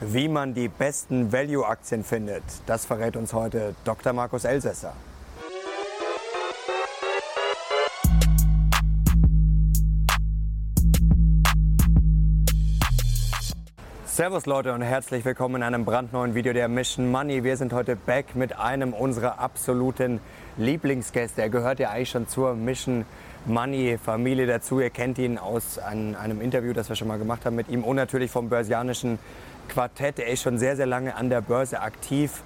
[0.00, 4.12] Wie man die besten Value-Aktien findet, das verrät uns heute Dr.
[4.12, 4.92] Markus Elsässer.
[14.04, 17.44] Servus Leute und herzlich willkommen in einem brandneuen Video der Mission Money.
[17.44, 20.20] Wir sind heute back mit einem unserer absoluten
[20.56, 21.42] Lieblingsgäste.
[21.42, 23.04] Er gehört ja eigentlich schon zur Mission
[23.46, 24.80] Money Familie dazu.
[24.80, 27.96] Ihr kennt ihn aus einem Interview, das wir schon mal gemacht haben mit ihm und
[27.96, 29.18] natürlich vom börsianischen
[29.68, 30.18] Quartett.
[30.18, 32.42] Er ist schon sehr, sehr lange an der Börse aktiv.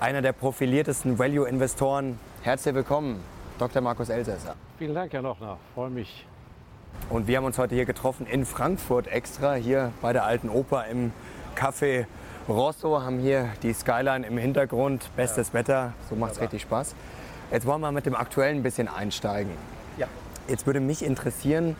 [0.00, 2.18] Einer der profiliertesten Value-Investoren.
[2.42, 3.20] Herzlich willkommen,
[3.58, 3.82] Dr.
[3.82, 4.54] Markus Elsässer.
[4.78, 5.58] Vielen Dank, Herr Lochner.
[5.74, 6.26] Freue mich.
[7.10, 10.86] Und wir haben uns heute hier getroffen in Frankfurt extra, hier bei der Alten Oper
[10.86, 11.12] im
[11.56, 12.06] Café
[12.48, 15.54] Rosso, haben hier die Skyline im Hintergrund, bestes ja.
[15.54, 16.94] Wetter, so macht es richtig Spaß.
[17.50, 19.52] Jetzt wollen wir mit dem Aktuellen ein bisschen einsteigen.
[19.96, 20.06] Ja.
[20.48, 21.76] Jetzt würde mich interessieren,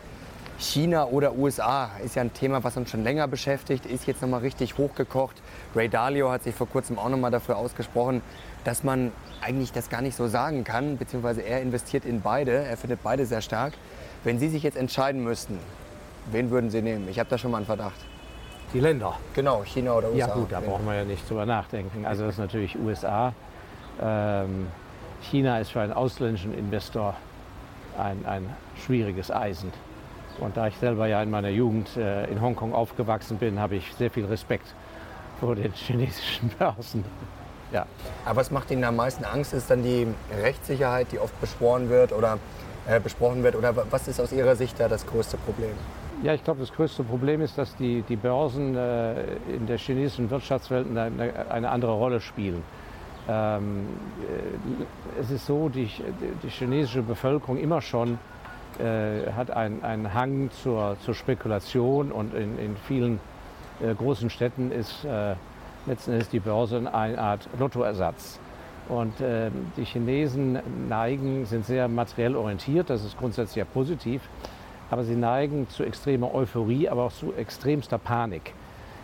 [0.59, 4.41] China oder USA ist ja ein Thema, was uns schon länger beschäftigt, ist jetzt nochmal
[4.41, 5.37] richtig hochgekocht.
[5.73, 8.21] Ray Dalio hat sich vor kurzem auch nochmal dafür ausgesprochen,
[8.65, 12.75] dass man eigentlich das gar nicht so sagen kann, beziehungsweise er investiert in beide, er
[12.75, 13.73] findet beide sehr stark.
[14.25, 15.57] Wenn Sie sich jetzt entscheiden müssten,
[16.29, 17.07] wen würden Sie nehmen?
[17.07, 17.95] Ich habe da schon mal einen Verdacht.
[18.73, 19.13] Die Länder.
[19.33, 20.27] Genau, China oder USA.
[20.27, 22.05] Ja gut, da brauchen wir ja nicht drüber nachdenken.
[22.05, 23.33] Also das ist natürlich USA.
[24.01, 24.67] Ähm,
[25.21, 27.15] China ist für einen ausländischen Investor
[27.97, 28.53] ein, ein
[28.85, 29.71] schwieriges Eisen.
[30.39, 33.93] Und da ich selber ja in meiner Jugend äh, in Hongkong aufgewachsen bin, habe ich
[33.95, 34.67] sehr viel Respekt
[35.39, 37.03] vor den chinesischen Börsen.
[37.71, 37.85] Ja.
[38.25, 39.53] Aber was macht Ihnen am meisten Angst?
[39.53, 40.07] Ist dann die
[40.41, 42.39] Rechtssicherheit, die oft beschworen wird oder
[42.87, 43.55] äh, besprochen wird?
[43.55, 45.71] Oder was ist aus Ihrer Sicht da das größte Problem?
[46.23, 49.21] Ja, ich glaube, das größte Problem ist, dass die, die Börsen äh,
[49.55, 52.63] in der chinesischen Wirtschaftswelt eine, eine andere Rolle spielen.
[53.29, 53.85] Ähm,
[55.17, 55.89] äh, es ist so, die,
[56.43, 58.17] die chinesische Bevölkerung immer schon
[58.79, 63.19] äh, hat einen Hang zur, zur, Spekulation und in, in vielen
[63.81, 65.35] äh, großen Städten ist äh,
[65.85, 68.39] letzten Endes die Börse eine Art Lottoersatz.
[68.87, 74.21] Und äh, die Chinesen neigen, sind sehr materiell orientiert, das ist grundsätzlich ja positiv,
[74.89, 78.53] aber sie neigen zu extremer Euphorie, aber auch zu extremster Panik.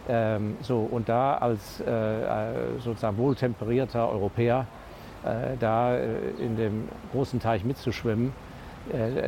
[0.07, 4.66] Ähm, so, und da als äh, äh sozusagen wohltemperierter Europäer
[5.23, 8.44] äh, da in dem großen Teich mitzuschwimmen, äh,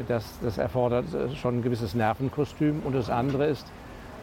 [0.08, 2.82] das, das erfordert äh, schon ein gewisses Nervenkostüm.
[2.84, 3.66] Und das andere ist,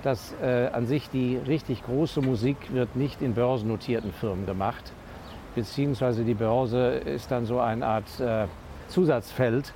[0.02, 4.92] dass äh, an sich die richtig große Musik wird nicht in börsennotierten Firmen gemacht,
[5.54, 8.46] beziehungsweise die Börse ist dann so eine Art äh,
[8.88, 9.72] Zusatzfeld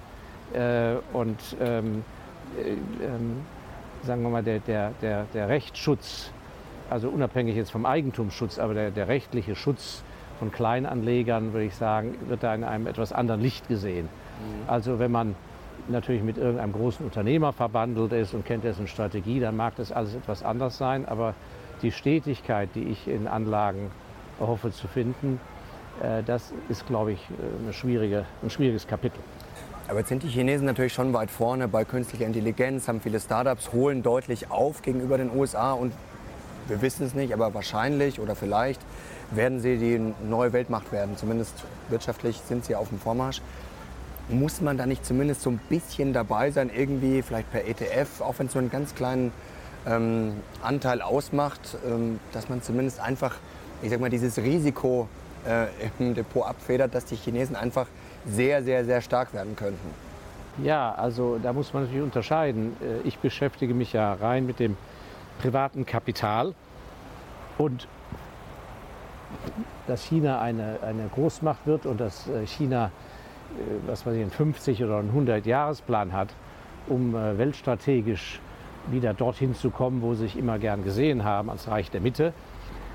[0.53, 2.05] äh, und ähm,
[2.59, 2.73] äh,
[3.05, 3.41] ähm,
[4.03, 6.31] sagen wir mal der, der, der, der Rechtsschutz,
[6.91, 10.03] also unabhängig jetzt vom Eigentumsschutz, aber der, der rechtliche Schutz
[10.39, 14.05] von Kleinanlegern, würde ich sagen, wird da in einem etwas anderen Licht gesehen.
[14.07, 14.69] Mhm.
[14.69, 15.35] Also wenn man
[15.89, 20.15] natürlich mit irgendeinem großen Unternehmer verbandelt ist und kennt dessen Strategie, dann mag das alles
[20.15, 21.07] etwas anders sein.
[21.07, 21.35] Aber
[21.83, 23.91] die Stetigkeit, die ich in Anlagen
[24.41, 25.41] hoffe zu finden,
[26.03, 27.21] äh, das ist, glaube ich,
[27.69, 29.19] äh, schwierige, ein schwieriges Kapitel.
[29.89, 33.73] Aber jetzt sind die Chinesen natürlich schon weit vorne bei künstlicher Intelligenz, haben viele Startups,
[33.73, 35.95] holen deutlich auf gegenüber den USA und
[36.69, 38.83] wir wissen es nicht, aber wahrscheinlich oder vielleicht
[39.31, 41.17] werden sie die neue Weltmacht werden.
[41.17, 41.55] Zumindest
[41.89, 43.41] wirtschaftlich sind sie auf dem Vormarsch.
[44.29, 48.39] Muss man da nicht zumindest so ein bisschen dabei sein, irgendwie vielleicht per ETF, auch
[48.39, 49.33] wenn es so einen ganz kleinen
[49.87, 53.37] ähm, Anteil ausmacht, ähm, dass man zumindest einfach,
[53.83, 55.09] ich sag mal, dieses Risiko
[55.47, 55.67] äh,
[55.99, 57.87] im Depot abfedert, dass die Chinesen einfach
[58.27, 59.89] sehr, sehr, sehr stark werden könnten?
[60.63, 62.77] Ja, also da muss man natürlich unterscheiden.
[62.81, 64.77] Äh, ich beschäftige mich ja rein mit dem
[65.41, 66.55] privaten Kapital
[67.59, 67.87] und
[69.87, 72.91] dass China eine, eine Großmacht wird und dass äh, China
[73.87, 76.29] was weiß ich, einen 50 oder einen 100 Jahresplan hat,
[76.87, 78.41] um äh, weltstrategisch
[78.91, 82.33] wieder dorthin zu kommen, wo sie sich immer gern gesehen haben, als Reich der Mitte.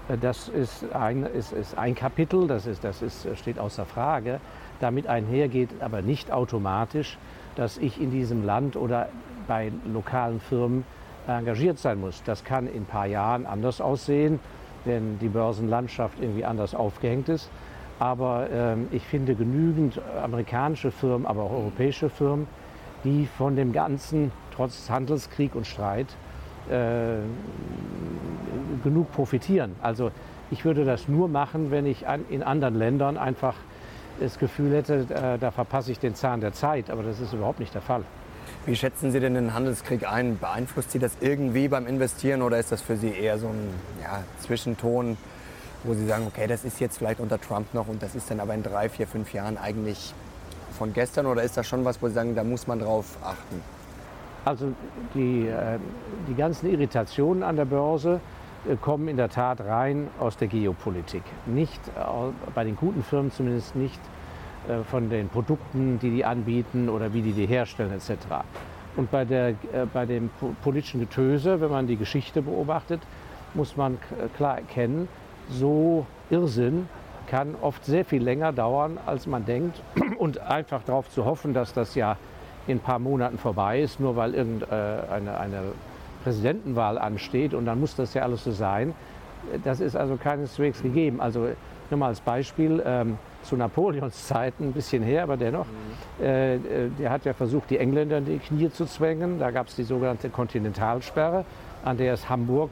[0.09, 4.39] Äh, das ist ein, ist, ist ein Kapitel, das, ist, das ist, steht außer Frage.
[4.79, 7.17] Damit einhergeht aber nicht automatisch,
[7.55, 9.09] dass ich in diesem Land oder
[9.47, 10.83] bei lokalen Firmen
[11.27, 12.23] engagiert sein muss.
[12.23, 14.39] Das kann in ein paar Jahren anders aussehen,
[14.85, 17.49] wenn die Börsenlandschaft irgendwie anders aufgehängt ist.
[18.03, 22.47] Aber ähm, ich finde genügend amerikanische Firmen, aber auch europäische Firmen,
[23.05, 26.07] die von dem Ganzen, trotz Handelskrieg und Streit,
[26.69, 27.19] äh,
[28.83, 29.77] genug profitieren.
[29.81, 30.11] Also
[30.51, 33.55] ich würde das nur machen, wenn ich an, in anderen Ländern einfach
[34.19, 36.89] das Gefühl hätte, äh, da verpasse ich den Zahn der Zeit.
[36.89, 38.03] Aber das ist überhaupt nicht der Fall.
[38.65, 40.37] Wie schätzen Sie denn den Handelskrieg ein?
[40.39, 43.69] Beeinflusst Sie das irgendwie beim Investieren oder ist das für Sie eher so ein
[44.01, 45.15] ja, Zwischenton?
[45.83, 48.39] Wo Sie sagen, okay, das ist jetzt vielleicht unter Trump noch und das ist dann
[48.39, 50.13] aber in drei, vier, fünf Jahren eigentlich
[50.77, 53.61] von gestern oder ist das schon was, wo Sie sagen, da muss man drauf achten?
[54.45, 54.73] Also
[55.13, 55.79] die, äh,
[56.27, 58.19] die ganzen Irritationen an der Börse
[58.69, 61.23] äh, kommen in der Tat rein aus der Geopolitik.
[61.45, 61.79] Nicht
[62.53, 63.99] bei den guten Firmen zumindest nicht
[64.67, 68.11] äh, von den Produkten, die die anbieten oder wie die die herstellen etc.
[68.95, 69.55] Und bei, der, äh,
[69.91, 70.29] bei dem
[70.63, 73.01] politischen Getöse, wenn man die Geschichte beobachtet,
[73.53, 73.99] muss man
[74.35, 75.07] klar erkennen,
[75.49, 76.87] so Irrsinn
[77.27, 79.81] kann oft sehr viel länger dauern, als man denkt.
[80.17, 82.17] Und einfach darauf zu hoffen, dass das ja
[82.67, 85.61] in ein paar Monaten vorbei ist, nur weil irgendeine eine
[86.23, 88.93] Präsidentenwahl ansteht und dann muss das ja alles so sein.
[89.63, 91.19] Das ist also keineswegs gegeben.
[91.19, 91.49] Also
[91.89, 95.65] nur mal als Beispiel, ähm, zu Napoleons Zeiten, ein bisschen her, aber dennoch,
[96.19, 96.25] mhm.
[96.25, 96.57] äh,
[96.97, 99.39] der hat ja versucht, die Engländer in die Knie zu zwängen.
[99.39, 101.43] Da gab es die sogenannte Kontinentalsperre,
[101.83, 102.69] an der ist Hamburg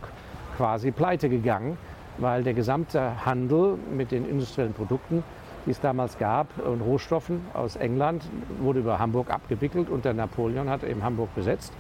[0.56, 1.78] quasi pleite gegangen,
[2.18, 5.24] weil der gesamte Handel mit den industriellen Produkten,
[5.66, 8.24] die es damals gab, und Rohstoffen aus England,
[8.60, 11.74] wurde über Hamburg abgewickelt und der Napoleon hat eben Hamburg besetzt.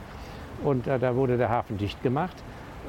[0.64, 2.36] Und äh, da wurde der Hafen dicht gemacht.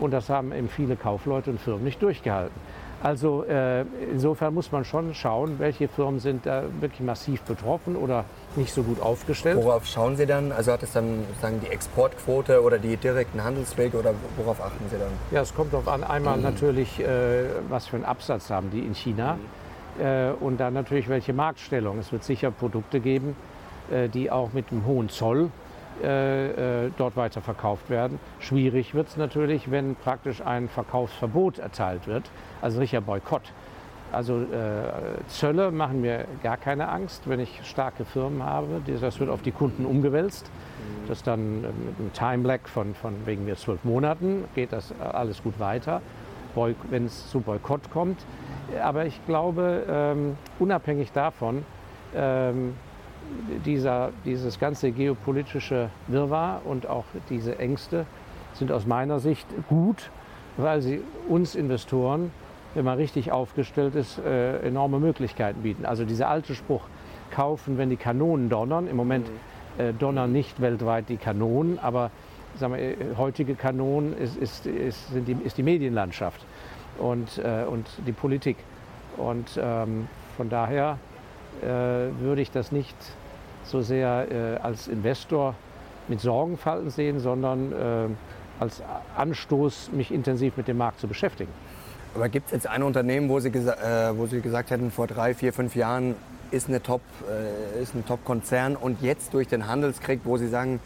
[0.00, 2.59] Und das haben eben viele Kaufleute und Firmen nicht durchgehalten.
[3.03, 3.83] Also äh,
[4.13, 8.85] insofern muss man schon schauen, welche Firmen sind da wirklich massiv betroffen oder nicht so
[8.85, 9.57] gut aufgestellt.
[9.57, 10.53] Worauf schauen Sie dann?
[10.53, 14.97] Also hat es dann sagen die Exportquote oder die direkten Handelswege oder worauf achten Sie
[14.99, 15.11] dann?
[15.33, 16.05] Ja, es kommt darauf an.
[16.05, 16.45] Einmal mhm.
[16.45, 19.37] natürlich, äh, was für einen Absatz haben die in China
[19.99, 20.05] mhm.
[20.05, 21.99] äh, und dann natürlich welche Marktstellung.
[21.99, 23.35] Es wird sicher Produkte geben,
[23.91, 25.51] äh, die auch mit einem hohen Zoll
[26.03, 28.19] äh, äh, dort weiter verkauft werden.
[28.41, 32.31] Schwierig wird es natürlich, wenn praktisch ein Verkaufsverbot erteilt wird,
[32.61, 33.53] also sicher Boykott.
[34.12, 38.83] Also äh, Zölle machen mir gar keine Angst, wenn ich starke Firmen habe.
[39.00, 40.50] Das wird auf die Kunden umgewälzt.
[41.09, 45.43] Das ist dann mit einem Time-Lag von, von wegen mir zwölf Monaten geht das alles
[45.43, 46.03] gut weiter,
[46.91, 48.25] wenn es zu Boykott kommt.
[48.83, 51.65] Aber ich glaube, ähm, unabhängig davon,
[52.15, 52.75] ähm,
[53.65, 58.07] dieser, dieses ganze geopolitische Wirrwarr und auch diese Ängste
[58.55, 60.11] sind aus meiner Sicht gut,
[60.57, 62.31] weil sie uns Investoren,
[62.75, 65.85] wenn man richtig aufgestellt ist, äh, enorme Möglichkeiten bieten.
[65.85, 66.83] Also dieser alte Spruch,
[67.33, 68.87] kaufen, wenn die Kanonen donnern.
[68.87, 69.81] Im Moment mhm.
[69.81, 72.11] äh, donnern nicht weltweit die Kanonen, aber
[72.57, 76.45] sagen wir, äh, heutige Kanonen ist, ist, ist, die, ist die Medienlandschaft
[76.99, 78.59] und, äh, und die Politik.
[79.17, 80.99] Und ähm, von daher
[81.61, 82.97] würde ich das nicht
[83.65, 85.55] so sehr äh, als Investor
[86.09, 88.09] mit Sorgenfalten sehen, sondern äh,
[88.61, 88.83] als
[89.17, 91.51] Anstoß, mich intensiv mit dem Markt zu beschäftigen.
[92.15, 95.35] Aber gibt es jetzt ein Unternehmen, wo Sie, äh, wo Sie gesagt hätten, vor drei,
[95.35, 96.15] vier, fünf Jahren
[96.51, 100.81] ist, eine Top, äh, ist ein Top-Konzern und jetzt durch den Handelskrieg, wo Sie sagen,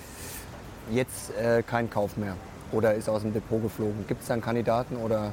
[0.92, 2.36] jetzt äh, kein Kauf mehr
[2.72, 4.04] oder ist aus dem Depot geflogen?
[4.06, 5.32] Gibt es da einen Kandidaten oder?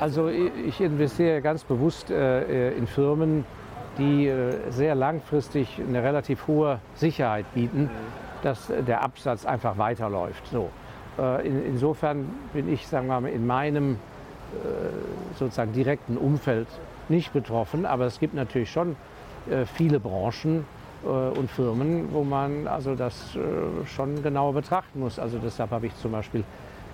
[0.00, 3.44] Also ich investiere ganz bewusst äh, in Firmen,
[3.98, 7.90] die äh, sehr langfristig eine relativ hohe Sicherheit bieten,
[8.42, 10.46] dass der Absatz einfach weiterläuft.
[10.50, 10.70] So.
[11.18, 13.96] Äh, insofern bin ich sagen wir mal, in meinem äh,
[15.38, 16.68] sozusagen direkten Umfeld
[17.08, 18.96] nicht betroffen, aber es gibt natürlich schon
[19.74, 20.64] viele Branchen
[21.02, 23.36] und Firmen, wo man also das
[23.84, 25.18] schon genauer betrachten muss.
[25.18, 26.44] Also deshalb habe ich zum Beispiel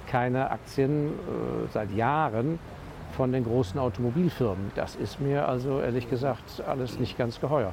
[0.08, 1.12] keine Aktien
[1.72, 2.58] seit Jahren
[3.16, 4.70] von den großen Automobilfirmen.
[4.74, 7.72] Das ist mir also ehrlich gesagt alles nicht ganz geheuer.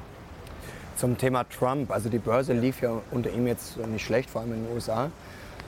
[0.96, 4.52] Zum Thema Trump, also die Börse lief ja unter ihm jetzt nicht schlecht, vor allem
[4.52, 5.10] in den USA.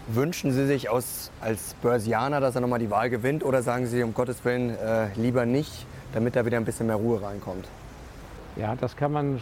[0.08, 4.02] Wünschen Sie sich aus, als Börsianer, dass er nochmal die Wahl gewinnt oder sagen Sie
[4.02, 7.68] um Gottes Willen äh, lieber nicht, damit da wieder ein bisschen mehr Ruhe reinkommt?
[8.56, 9.40] Ja, das kann man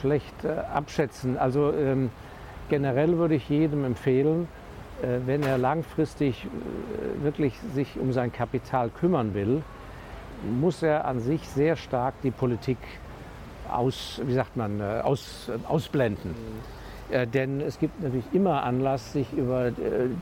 [0.00, 1.36] schlecht äh, abschätzen.
[1.36, 2.10] Also ähm,
[2.70, 4.48] generell würde ich jedem empfehlen,
[5.26, 9.62] wenn er langfristig äh, wirklich sich um sein Kapital kümmern will,
[10.60, 12.78] muss er an sich sehr stark die Politik
[13.70, 16.32] aus, wie sagt man, äh, aus, ausblenden.
[17.10, 17.30] Mhm.
[17.30, 19.70] denn es gibt natürlich immer Anlass, sich über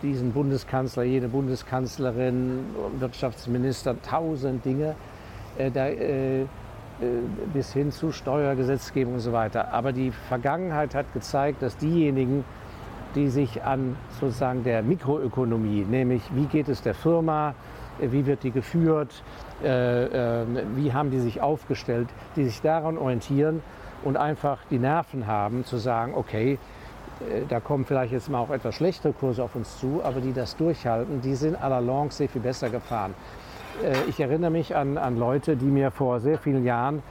[0.02, 2.64] diesen Bundeskanzler, jede Bundeskanzlerin,
[3.00, 4.94] Wirtschaftsminister, tausend Dinge,
[5.74, 5.88] da,
[7.52, 9.72] bis hin zu Steuergesetzgebung und so weiter.
[9.72, 12.44] Aber die Vergangenheit hat gezeigt, dass diejenigen,
[13.16, 17.54] die sich an sozusagen der Mikroökonomie, nämlich wie geht es der Firma,
[17.98, 19.22] äh, wie wird die geführt,
[19.64, 20.46] äh, äh,
[20.76, 23.62] wie haben die sich aufgestellt, die sich daran orientieren
[24.04, 26.58] und einfach die Nerven haben zu sagen, okay,
[27.20, 30.34] äh, da kommen vielleicht jetzt mal auch etwas schlechtere Kurse auf uns zu, aber die
[30.34, 33.14] das durchhalten, die sind à la longue sehr viel besser gefahren.
[34.08, 37.02] Ich erinnere mich an, an Leute, die mir vor sehr vielen Jahren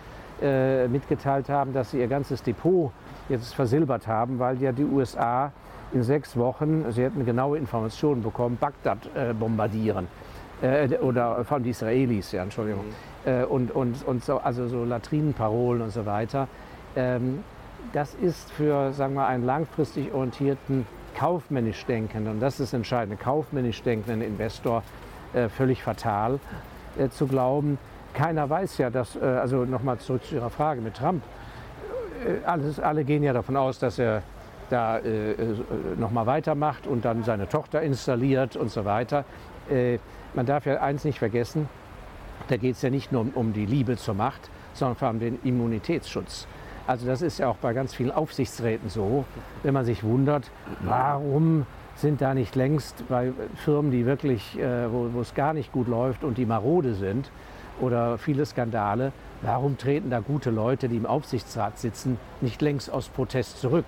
[0.90, 2.92] mitgeteilt haben, dass sie ihr ganzes Depot
[3.30, 5.52] jetzt versilbert haben, weil ja die USA
[5.96, 10.08] in sechs Wochen, sie hätten genaue Informationen bekommen, Bagdad äh, bombardieren.
[10.62, 12.86] Äh, oder von den Israelis, ja, Entschuldigung.
[13.26, 13.32] Mhm.
[13.32, 16.48] Äh, und und, und so, also so Latrinenparolen und so weiter.
[16.96, 17.44] Ähm,
[17.94, 20.86] das ist für, sagen wir, einen langfristig orientierten,
[21.18, 24.84] kaufmännisch denkenden, und das ist entscheidend, kaufmännisch denkenden Investor
[25.34, 26.40] äh, völlig fatal
[26.98, 27.78] äh, zu glauben.
[28.14, 31.24] Keiner weiß ja, dass, äh, also nochmal zurück zu Ihrer Frage mit Trump,
[32.46, 34.24] alles, alle gehen ja davon aus, dass er
[34.70, 35.36] da äh, äh
[35.98, 39.26] nochmal weitermacht und dann seine Tochter installiert und so weiter.
[39.70, 40.00] Äh,
[40.34, 41.70] man darf ja eins nicht vergessen,
[42.48, 45.20] da geht es ja nicht nur um, um die Liebe zur Macht, sondern vor allem
[45.20, 46.48] den Immunitätsschutz.
[46.88, 49.26] Also das ist ja auch bei ganz vielen Aufsichtsräten so,
[49.64, 55.10] wenn man sich wundert, warum sind da nicht längst bei Firmen, die wirklich, äh, wo,
[55.14, 57.32] wo es gar nicht gut läuft und die marode sind
[57.82, 63.08] oder viele Skandale, warum treten da gute Leute, die im Aufsichtsrat sitzen, nicht längst aus
[63.08, 63.86] Protest zurück?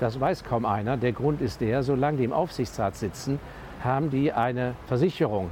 [0.00, 0.96] Das weiß kaum einer.
[0.96, 3.40] Der Grund ist der, solange die im Aufsichtsrat sitzen,
[3.82, 5.50] haben die eine Versicherung,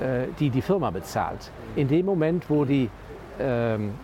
[0.00, 1.50] äh, die die Firma bezahlt.
[1.76, 2.90] In dem Moment, wo die
[3.38, 3.94] ähm,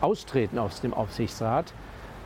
[0.00, 1.72] austreten aus dem Aufsichtsrat,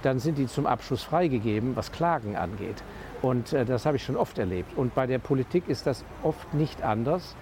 [0.02, 2.82] dann sind die zum Abschluss freigegeben, was Klagen angeht.
[3.22, 4.76] Und äh, das habe ich schon oft erlebt.
[4.76, 7.34] Und bei der Politik ist das oft nicht anders,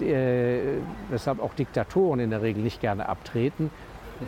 [0.00, 0.58] äh,
[1.08, 3.70] weshalb auch Diktatoren in der Regel nicht gerne abtreten.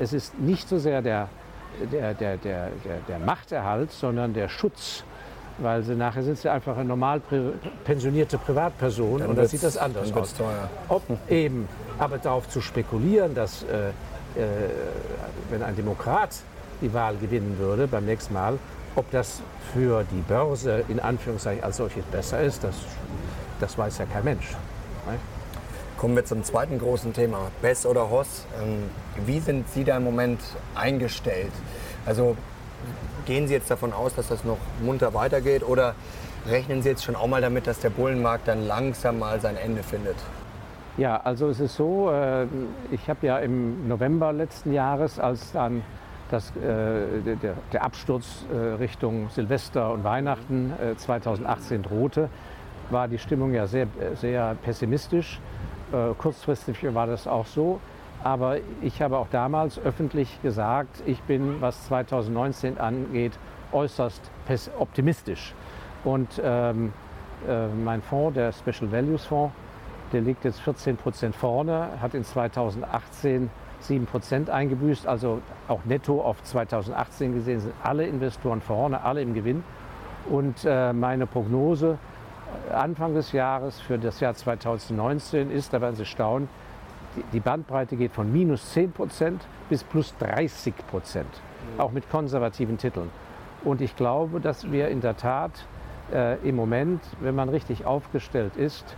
[0.01, 1.29] Es ist nicht so sehr der,
[1.93, 2.71] der, der, der,
[3.09, 5.05] der Machterhalt, sondern der Schutz
[5.59, 7.21] weil sie nachher sind sie einfach eine normal
[7.85, 10.35] pensionierte Privatperson dann und dann sieht das anders aus.
[10.35, 10.71] Teuer.
[10.89, 11.69] Ob eben,
[11.99, 13.93] aber darauf zu spekulieren, dass äh, äh,
[15.51, 16.31] wenn ein Demokrat
[16.81, 18.59] die Wahl gewinnen würde beim nächsten Mal,
[18.95, 19.43] ob das
[19.73, 22.77] für die Börse in Anführungszeichen als solches besser ist, das,
[23.61, 24.51] das weiß ja kein Mensch.
[25.07, 25.19] Ne?
[25.99, 28.47] Kommen wir zum zweiten großen Thema, Bess oder Hoss.
[28.63, 28.85] Ähm,
[29.27, 30.39] wie sind Sie da im Moment
[30.77, 31.51] eingestellt?
[32.07, 32.37] Also
[33.27, 35.97] gehen Sie jetzt davon aus, dass das noch munter weitergeht oder
[36.49, 39.83] rechnen Sie jetzt schon auch mal damit, dass der Bullenmarkt dann langsam mal sein Ende
[39.83, 40.15] findet?
[40.99, 42.47] Ja, also es ist so, äh,
[42.93, 45.83] ich habe ja im November letzten Jahres, als dann
[46.31, 47.35] das, äh,
[47.73, 52.29] der, Absturz äh, Richtung Silvester und Weihnachten 2018 drohte,
[52.91, 55.41] war die Stimmung ja sehr, sehr pessimistisch.
[56.19, 57.81] Kurzfristig war das auch so.
[58.25, 63.39] Aber ich habe auch damals öffentlich gesagt, ich bin, was 2019 angeht,
[63.73, 64.31] äußerst
[64.79, 65.55] optimistisch.
[66.05, 66.93] Und ähm,
[67.47, 69.55] äh, mein Fonds, der Special Values Fonds,
[70.13, 75.07] der liegt jetzt 14 Prozent vorne, hat in 2018 7 Prozent eingebüßt.
[75.07, 79.63] Also auch netto auf 2018 gesehen sind alle Investoren vorne, alle im Gewinn.
[80.29, 81.99] Und äh, meine Prognose
[82.73, 86.49] Anfang des Jahres für das Jahr 2019 ist, da werden Sie staunen,
[87.33, 91.29] die Bandbreite geht von minus 10 Prozent bis plus 30 Prozent,
[91.79, 93.11] auch mit konservativen Titeln.
[93.65, 95.51] Und ich glaube, dass wir in der Tat
[96.13, 98.97] äh, im Moment, wenn man richtig aufgestellt ist,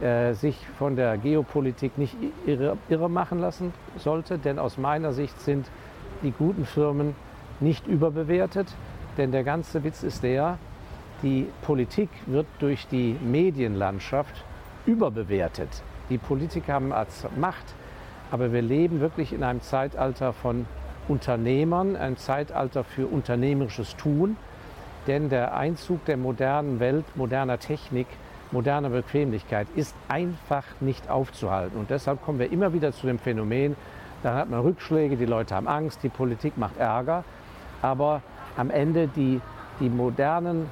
[0.00, 4.38] äh, sich von der Geopolitik nicht irre, irre machen lassen sollte.
[4.38, 5.68] Denn aus meiner Sicht sind
[6.22, 7.14] die guten Firmen
[7.60, 8.68] nicht überbewertet.
[9.16, 10.58] Denn der ganze Witz ist der,
[11.22, 14.44] die Politik wird durch die Medienlandschaft
[14.86, 15.68] überbewertet.
[16.10, 17.74] Die Politiker haben als Macht,
[18.30, 20.66] aber wir leben wirklich in einem Zeitalter von
[21.08, 24.36] Unternehmern, ein Zeitalter für unternehmerisches Tun.
[25.06, 28.06] Denn der Einzug der modernen Welt, moderner Technik,
[28.50, 31.78] moderner Bequemlichkeit ist einfach nicht aufzuhalten.
[31.78, 33.76] Und deshalb kommen wir immer wieder zu dem Phänomen,
[34.22, 37.24] dann hat man Rückschläge, die Leute haben Angst, die Politik macht Ärger.
[37.82, 38.22] Aber
[38.56, 39.40] am Ende die,
[39.80, 40.68] die modernen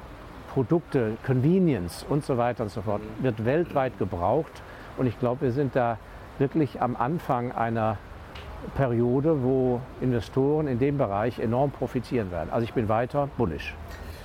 [0.57, 4.63] Produkte, Convenience und so weiter und so fort, wird weltweit gebraucht.
[4.97, 5.99] Und ich glaube, wir sind da
[6.39, 7.99] wirklich am Anfang einer
[8.75, 12.49] Periode, wo Investoren in dem Bereich enorm profitieren werden.
[12.51, 13.75] Also ich bin weiter bullisch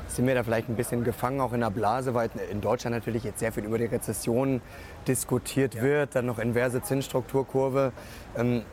[0.07, 3.23] sind wir da vielleicht ein bisschen gefangen, auch in der Blase, weil in Deutschland natürlich
[3.23, 4.59] jetzt sehr viel über die Rezession
[5.07, 5.81] diskutiert ja.
[5.83, 7.93] wird, dann noch inverse Zinsstrukturkurve.
[8.35, 8.63] Ähm,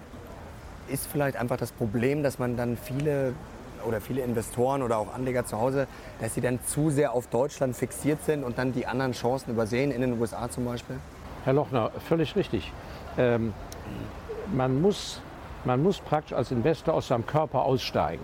[0.88, 3.34] ist vielleicht einfach das Problem, dass man dann viele
[3.87, 5.87] oder viele Investoren oder auch Anleger zu Hause,
[6.20, 9.90] dass sie dann zu sehr auf Deutschland fixiert sind und dann die anderen Chancen übersehen,
[9.90, 10.97] in den USA zum Beispiel?
[11.44, 12.73] Herr Lochner, völlig richtig.
[13.16, 13.54] Ähm,
[14.52, 15.20] man, muss,
[15.64, 18.23] man muss praktisch als Investor aus seinem Körper aussteigen.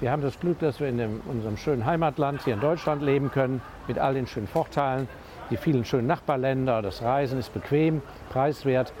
[0.00, 3.30] Wir haben das Glück, dass wir in dem, unserem schönen Heimatland hier in Deutschland leben
[3.30, 5.08] können, mit all den schönen Vorteilen,
[5.50, 6.80] die vielen schönen Nachbarländer.
[6.80, 8.94] Das Reisen ist bequem, preiswert.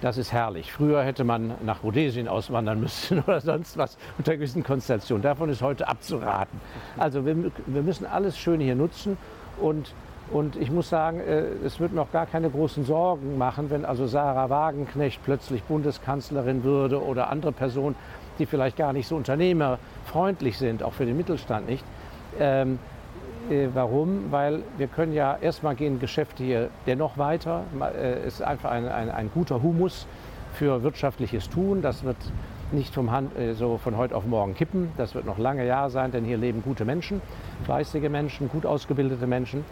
[0.00, 0.72] Das ist herrlich.
[0.72, 5.22] Früher hätte man nach Rhodesien auswandern müssen oder sonst was unter gewissen Konstellationen.
[5.22, 6.60] Davon ist heute abzuraten.
[6.96, 9.16] Also wir, wir müssen alles schön hier nutzen
[9.60, 9.94] und
[10.32, 13.84] und ich muss sagen, äh, es wird mir auch gar keine großen Sorgen machen, wenn
[13.84, 17.96] also Sarah Wagenknecht plötzlich Bundeskanzlerin würde oder andere Personen
[18.40, 21.84] die vielleicht gar nicht so unternehmerfreundlich sind, auch für den Mittelstand nicht.
[23.50, 24.30] Äh, warum?
[24.30, 27.64] Weil wir können ja erstmal gehen Geschäfte hier dennoch weiter.
[27.80, 30.06] Äh, es ist einfach ein, ein, ein, guter Humus
[30.54, 31.82] für wirtschaftliches Tun.
[31.82, 32.16] Das wird
[32.70, 34.92] nicht vom Hand, äh, so von heute auf morgen kippen.
[34.96, 37.20] Das wird noch lange Jahre sein, denn hier leben gute Menschen,
[37.64, 39.64] fleißige Menschen, gut ausgebildete Menschen.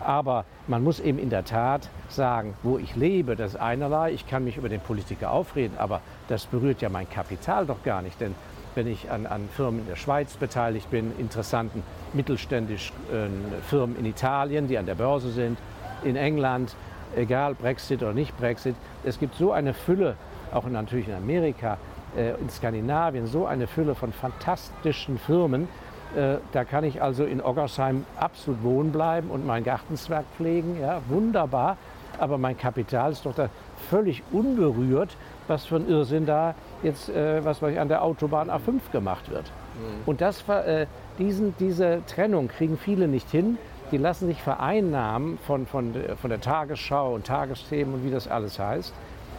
[0.00, 4.12] Aber man muss eben in der Tat sagen, wo ich lebe, das ist einerlei.
[4.12, 8.02] Ich kann mich über den Politiker aufreden, aber das berührt ja mein Kapital doch gar
[8.02, 8.20] nicht.
[8.20, 8.34] Denn
[8.74, 14.06] wenn ich an, an Firmen in der Schweiz beteiligt bin, interessanten mittelständischen äh, Firmen in
[14.06, 15.58] Italien, die an der Börse sind,
[16.04, 16.74] in England,
[17.16, 20.16] egal Brexit oder nicht Brexit, es gibt so eine Fülle,
[20.52, 21.78] auch natürlich in Amerika,
[22.16, 25.68] äh, in Skandinavien, so eine Fülle von fantastischen Firmen,
[26.16, 30.80] äh, da kann ich also in Oggersheim absolut wohnen bleiben und mein Gartenzwerg pflegen.
[30.80, 31.76] Ja, wunderbar.
[32.18, 33.48] Aber mein Kapital ist doch da
[33.88, 35.16] völlig unberührt,
[35.50, 39.44] was für ein Irrsinn da jetzt, äh, was an der Autobahn A5 gemacht wird.
[39.44, 40.02] Mhm.
[40.06, 40.86] Und das, äh,
[41.18, 43.58] diesen, diese Trennung kriegen viele nicht hin.
[43.92, 48.58] Die lassen sich vereinnahmen von, von, von der Tagesschau und Tagesthemen und wie das alles
[48.58, 48.94] heißt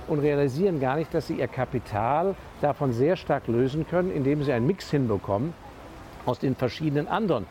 [0.08, 4.52] und realisieren gar nicht, dass sie ihr Kapital davon sehr stark lösen können, indem sie
[4.52, 5.54] einen Mix hinbekommen,
[6.26, 7.46] aus den verschiedenen anderen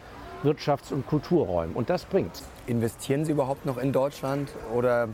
[0.44, 1.74] Wirtschafts- und Kulturräumen.
[1.74, 2.42] Und das bringt.
[2.66, 5.08] Investieren Sie überhaupt noch in Deutschland oder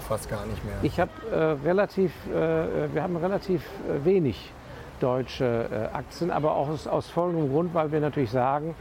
[0.00, 0.74] fast gar nicht mehr?
[0.82, 4.52] Ich habe äh, relativ, äh, wir haben relativ äh, wenig
[5.00, 8.74] deutsche äh, Aktien, aber auch aus, aus, folgendem Grund, weil wir natürlich sagen,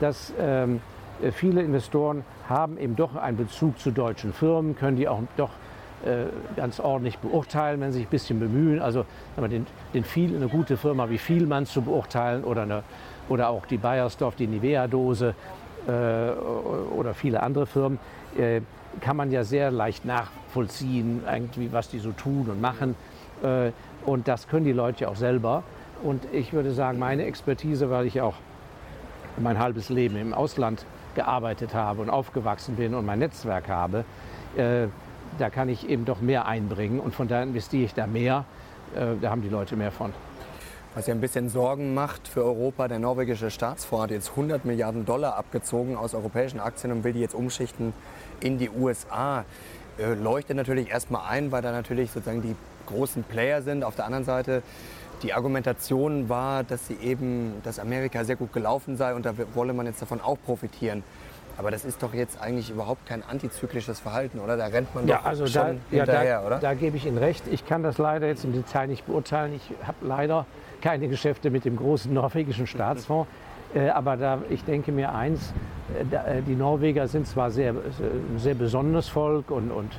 [0.00, 0.80] dass ähm,
[1.32, 5.50] viele Investoren haben eben doch einen Bezug zu deutschen Firmen, können die auch doch
[6.04, 8.80] äh, ganz ordentlich beurteilen, wenn sie sich ein bisschen bemühen.
[8.80, 9.06] Also
[9.36, 12.82] den, den viel, eine gute Firma wie Vielmann zu beurteilen oder eine
[13.28, 15.34] oder auch die Bayersdorf, die Nivea-Dose
[15.86, 17.98] äh, oder viele andere Firmen,
[18.38, 18.60] äh,
[19.00, 22.94] kann man ja sehr leicht nachvollziehen, irgendwie, was die so tun und machen.
[23.42, 23.72] Äh,
[24.04, 25.62] und das können die Leute ja auch selber.
[26.02, 28.34] Und ich würde sagen, meine Expertise, weil ich auch
[29.38, 34.04] mein halbes Leben im Ausland gearbeitet habe und aufgewachsen bin und mein Netzwerk habe,
[34.56, 34.86] äh,
[35.38, 38.44] da kann ich eben doch mehr einbringen und von daher investiere ich da mehr.
[38.94, 40.12] Äh, da haben die Leute mehr von.
[40.94, 45.04] Was ja ein bisschen Sorgen macht für Europa, der norwegische Staatsfonds hat jetzt 100 Milliarden
[45.04, 47.92] Dollar abgezogen aus europäischen Aktien und will die jetzt umschichten
[48.40, 49.44] in die USA.
[49.98, 52.54] Äh, leuchtet natürlich erstmal ein, weil da natürlich sozusagen die
[52.86, 53.84] großen Player sind.
[53.84, 54.62] Auf der anderen Seite
[55.22, 59.72] die Argumentation war, dass sie eben, dass Amerika sehr gut gelaufen sei und da wolle
[59.72, 61.02] man jetzt davon auch profitieren.
[61.58, 64.58] Aber das ist doch jetzt eigentlich überhaupt kein antizyklisches Verhalten, oder?
[64.58, 66.58] Da rennt man ja, doch also schon da, hinterher, ja, da, oder?
[66.58, 67.44] Da gebe ich Ihnen recht.
[67.50, 69.54] Ich kann das leider jetzt im Detail nicht beurteilen.
[69.54, 70.44] Ich habe leider
[70.82, 73.28] keine Geschäfte mit dem großen norwegischen Staatsfonds.
[73.74, 75.52] Äh, aber da, ich denke mir eins,
[75.94, 77.74] äh, äh, die Norweger sind zwar sehr,
[78.36, 79.90] sehr besonderes Volk und, und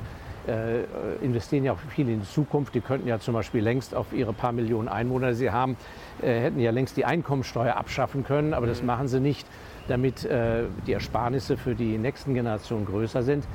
[0.48, 0.84] äh,
[1.22, 2.74] investieren ja auch viel in die Zukunft.
[2.74, 5.76] Die könnten ja zum Beispiel längst auf ihre paar Millionen Einwohner, die sie haben,
[6.22, 8.86] äh, hätten ja längst die Einkommensteuer abschaffen können, aber das mhm.
[8.86, 9.46] machen sie nicht,
[9.88, 13.46] damit äh, die Ersparnisse für die nächsten Generationen größer sind.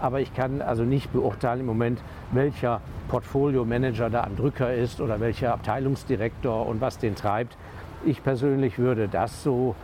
[0.00, 5.20] Aber ich kann also nicht beurteilen im Moment, welcher Portfolio-Manager da am Drücker ist oder
[5.20, 7.56] welcher Abteilungsdirektor und was den treibt.
[8.04, 9.74] Ich persönlich würde das so,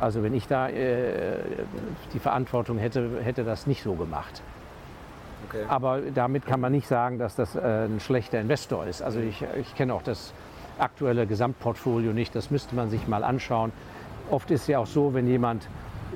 [0.00, 1.38] also wenn ich da äh,
[2.12, 4.42] die Verantwortung hätte, hätte das nicht so gemacht.
[5.48, 5.64] Okay.
[5.68, 9.02] Aber damit kann man nicht sagen, dass das äh, ein schlechter Investor ist.
[9.02, 10.32] Also ich, ich kenne auch das
[10.78, 13.72] aktuelle Gesamtportfolio nicht, das müsste man sich mal anschauen.
[14.30, 15.68] Oft ist es ja auch so, wenn jemand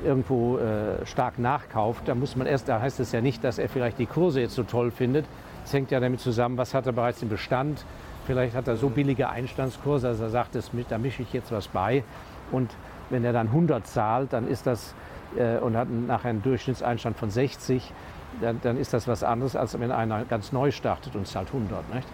[0.04, 3.68] irgendwo äh, stark nachkauft, dann muss man erst, da heißt es ja nicht, dass er
[3.68, 5.24] vielleicht die Kurse jetzt so toll findet.
[5.64, 7.84] Es hängt ja damit zusammen, was hat er bereits im Bestand.
[8.32, 11.68] Vielleicht hat er so billige Einstandskurse, dass er sagt, das, da mische ich jetzt was
[11.68, 12.02] bei.
[12.50, 12.70] Und
[13.10, 14.94] wenn er dann 100 zahlt, dann ist das
[15.36, 17.92] äh, und hat nachher einen Durchschnittseinstand von 60,
[18.40, 21.94] dann, dann, ist das was anderes, als wenn einer ganz neu startet und zahlt 100.
[21.94, 22.08] Nicht?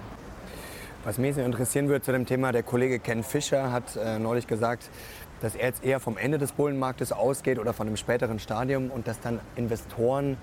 [1.04, 4.48] Was mich sehr interessieren würde zu dem Thema, der Kollege Ken Fischer hat äh, neulich
[4.48, 4.90] gesagt,
[5.40, 9.06] dass er jetzt eher vom Ende des Bullenmarktes ausgeht oder von einem späteren Stadium und
[9.06, 10.36] dass dann Investoren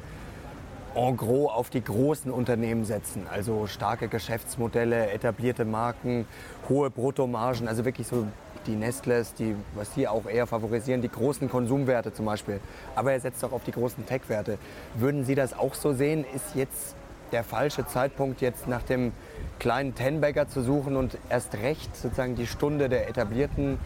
[0.95, 3.27] en gros auf die großen Unternehmen setzen.
[3.29, 6.25] Also starke Geschäftsmodelle, etablierte Marken,
[6.69, 8.25] hohe Bruttomargen, also wirklich so
[8.65, 12.59] die Nestles, die, was Sie auch eher favorisieren, die großen Konsumwerte zum Beispiel.
[12.95, 14.57] Aber er setzt auch auf die großen Tech-Werte.
[14.95, 16.25] Würden Sie das auch so sehen?
[16.33, 16.95] Ist jetzt
[17.31, 19.11] der falsche Zeitpunkt, jetzt nach dem
[19.59, 23.77] kleinen Tenbagger zu suchen und erst recht sozusagen die Stunde der etablierten,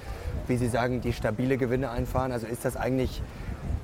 [0.47, 2.31] wie Sie sagen, die stabile Gewinne einfahren?
[2.31, 3.21] Also ist das eigentlich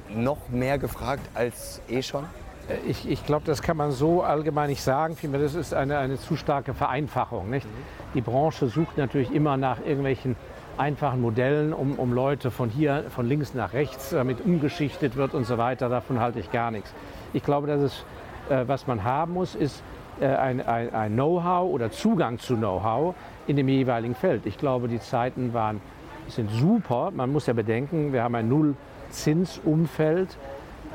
[0.09, 2.25] noch mehr gefragt als eh schon?
[2.69, 5.15] Äh, ich, ich glaube, das kann man so allgemein nicht sagen.
[5.15, 7.49] Vielmehr, das ist eine, eine zu starke Vereinfachung.
[7.49, 7.67] Nicht?
[8.13, 10.35] Die Branche sucht natürlich immer nach irgendwelchen
[10.77, 15.45] einfachen Modellen, um, um Leute von hier, von links nach rechts, damit umgeschichtet wird und
[15.45, 15.89] so weiter.
[15.89, 16.93] Davon halte ich gar nichts.
[17.33, 18.05] Ich glaube, dass es,
[18.49, 19.83] äh, was man haben muss, ist
[20.19, 23.15] äh, ein, ein, ein Know-how oder Zugang zu Know-how
[23.47, 24.45] in dem jeweiligen Feld.
[24.45, 25.81] Ich glaube, die Zeiten waren,
[26.27, 27.11] sind super.
[27.11, 30.37] Man muss ja bedenken, wir haben ein Nullzinsumfeld,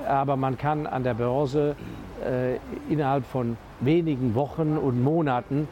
[0.07, 1.77] aber man kann an der Börse
[2.25, 2.57] äh,
[2.93, 5.69] innerhalb von wenigen Wochen und Monaten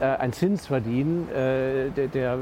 [0.00, 2.38] äh, einen Zins verdienen, äh, der, der,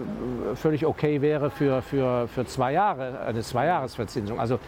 [0.54, 4.40] völlig okay wäre für, für, für zwei Jahre, eine Zweijahresverzinsung.
[4.40, 4.58] Also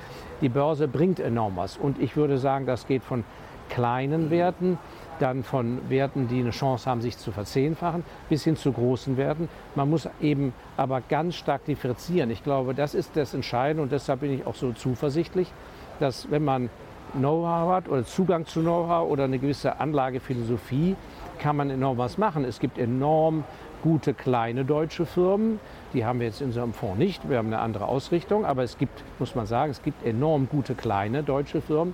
[0.41, 1.77] die Börse bringt enorm was.
[1.77, 3.25] Und ich würde sagen, das geht von
[3.71, 4.79] kleinen Werten,
[5.19, 9.49] dann von Werten, die eine Chance haben, sich zu verzehnfachen, bis hin zu großen Werten.
[9.75, 12.31] Man muss eben aber ganz stark differenzieren.
[12.31, 15.51] Ich glaube, das ist das Entscheidende und deshalb bin ich auch so zuversichtlich,
[16.01, 16.71] dass wenn man
[17.15, 20.97] Know-how hat oder Zugang zu Know-how oder eine gewisse Anlagephilosophie,
[21.39, 22.45] kann man enorm was machen.
[22.45, 23.45] Es gibt enorm
[23.83, 25.59] gute kleine deutsche Firmen,
[25.93, 28.79] die haben wir jetzt in unserem Fonds nicht, wir haben eine andere Ausrichtung, aber es
[28.79, 31.93] gibt, muss man sagen, es gibt enorm gute kleine deutsche Firmen,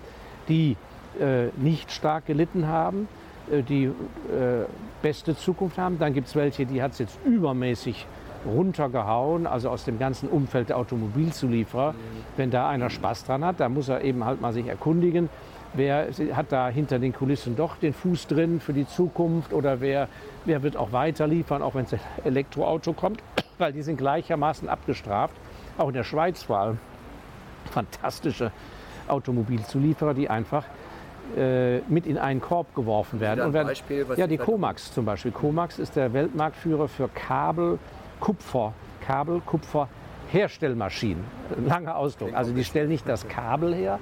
[0.48, 0.76] die
[1.18, 3.08] äh, nicht stark gelitten haben,
[3.50, 3.92] äh, die äh,
[5.02, 5.98] beste Zukunft haben.
[5.98, 8.06] Dann gibt es welche, die hat es jetzt übermäßig
[8.46, 11.94] runtergehauen, also aus dem ganzen Umfeld der Automobilzulieferer.
[12.37, 15.29] Wenn da einer Spaß dran hat, dann muss er eben halt mal sich erkundigen,
[15.74, 20.09] wer hat da hinter den Kulissen doch den Fuß drin für die Zukunft oder wer,
[20.44, 23.22] wer wird auch weiter liefern, auch wenn es ein Elektroauto kommt,
[23.59, 25.35] weil die sind gleichermaßen abgestraft.
[25.77, 26.79] Auch in der Schweiz vor allem
[27.70, 28.51] fantastische
[29.09, 30.64] Automobilzulieferer, die einfach
[31.37, 33.44] äh, mit in einen Korb geworfen werden.
[33.44, 35.31] Und werden Beispiel, ja, die Comax zum Beispiel.
[35.31, 37.79] Comax ist der Weltmarktführer für Kabel,
[38.20, 39.88] Kupfer, Kabel, Kupfer.
[40.31, 41.24] Herstellmaschinen,
[41.66, 42.35] langer Ausdruck.
[42.35, 43.98] Also die stellen nicht das Kabel her,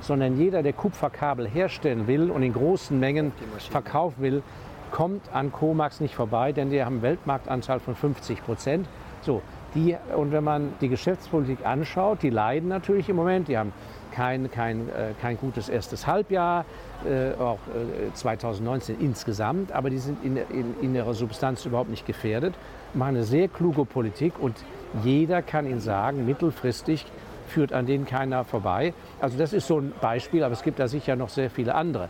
[0.00, 3.32] sondern jeder, der Kupferkabel herstellen will und in großen Mengen
[3.70, 4.42] verkaufen will,
[4.90, 8.88] kommt an Comax nicht vorbei, denn die haben einen Weltmarktanteil von 50 Prozent.
[9.20, 9.42] So,
[9.74, 13.72] die, und wenn man die Geschäftspolitik anschaut, die leiden natürlich im Moment, die haben
[14.12, 16.64] kein, kein, äh, kein gutes erstes Halbjahr,
[17.04, 22.06] äh, auch äh, 2019 insgesamt, aber die sind in, in, in, ihrer Substanz überhaupt nicht
[22.06, 22.54] gefährdet,
[22.94, 24.56] machen eine sehr kluge Politik und
[25.04, 27.06] jeder kann Ihnen sagen, mittelfristig
[27.48, 28.92] führt an denen keiner vorbei.
[29.20, 32.08] Also das ist so ein Beispiel, aber es gibt da sicher noch sehr viele andere.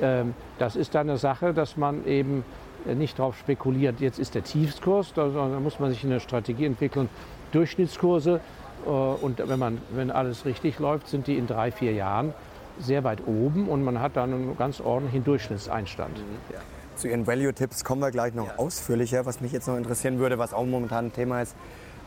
[0.00, 2.44] Ähm, das ist dann eine Sache, dass man eben
[2.86, 7.08] nicht darauf spekuliert, jetzt ist der Tiefskurs, da, muss man sich eine Strategie entwickeln,
[7.52, 8.40] Durchschnittskurse
[8.86, 12.32] äh, und wenn, man, wenn alles richtig läuft, sind die in drei, vier Jahren
[12.78, 16.16] sehr weit oben und man hat dann einen ganz ordentlichen Durchschnittseinstand.
[16.52, 16.60] Ja.
[17.00, 18.56] Zu Ihren Value-Tipps kommen wir gleich noch ja.
[18.58, 19.24] ausführlicher.
[19.24, 21.56] Was mich jetzt noch interessieren würde, was auch momentan ein Thema ist,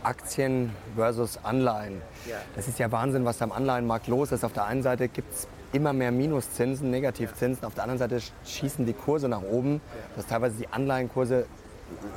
[0.04, 2.00] Aktien versus Anleihen.
[2.30, 2.36] Ja.
[2.56, 4.46] Das ist ja Wahnsinn, was da am Anleihenmarkt los ist.
[4.46, 7.66] Auf der einen Seite gibt es immer mehr Minuszinsen, Negativzinsen.
[7.66, 9.82] Auf der anderen Seite schießen die Kurse nach oben,
[10.16, 11.48] dass teilweise die Anleihenkurse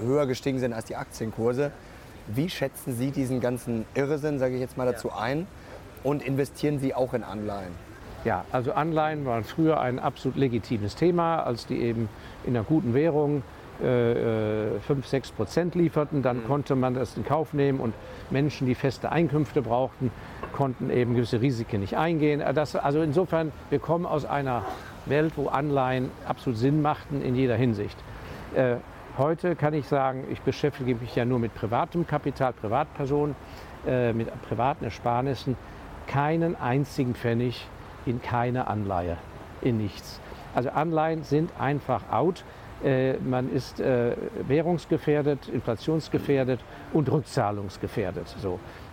[0.03, 1.71] höher gestiegen sind als die Aktienkurse.
[2.27, 5.47] Wie schätzen Sie diesen ganzen Irrsinn, sage ich jetzt mal dazu, ein
[6.03, 7.86] und investieren Sie auch in Anleihen?
[8.27, 12.09] Ja, also Anleihen waren früher ein absolut legitimes Thema, als die eben
[12.45, 13.45] in einer guten Währung
[13.81, 16.23] äh, 5, 6 Prozent lieferten.
[16.23, 16.47] Dann mhm.
[16.49, 17.95] konnte man das in Kauf nehmen und
[18.31, 20.11] Menschen, die feste Einkünfte brauchten,
[20.53, 22.43] konnten eben gewisse Risiken nicht eingehen.
[22.53, 24.65] Das, also insofern, wir kommen aus einer
[25.05, 27.97] Welt, wo Anleihen absolut Sinn machten in jeder Hinsicht.
[28.57, 28.79] Äh,
[29.19, 33.35] Heute kann ich sagen, ich beschäftige mich ja nur mit privatem Kapital, Privatpersonen,
[33.87, 35.57] äh, mit privaten Ersparnissen.
[36.07, 37.67] Keinen einzigen Pfennig
[38.07, 39.19] in keine Anleihe,
[39.61, 40.21] in nichts.
[40.55, 42.43] Also Anleihen sind einfach out.
[42.83, 44.17] Äh, man ist äh,
[44.47, 46.61] währungsgefährdet, inflationsgefährdet
[46.93, 48.35] und rückzahlungsgefährdet.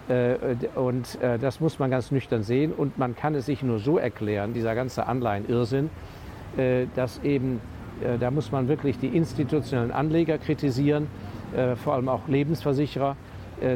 [0.10, 0.36] Äh,
[0.76, 2.74] und das muss man ganz nüchtern sehen.
[2.74, 5.90] Und man kann es sich nur so erklären, dieser ganze Anleihen-Irrsinn,
[6.96, 7.62] dass eben
[8.20, 11.08] da muss man wirklich die institutionellen Anleger kritisieren,
[11.84, 13.16] vor allem auch Lebensversicherer.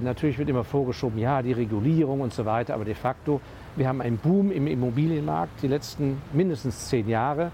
[0.02, 3.40] Natürlich wird immer vorgeschoben, ja, die Regulierung und so weiter, aber de facto,
[3.78, 7.52] wir haben einen Boom im Immobilienmarkt die letzten mindestens zehn Jahre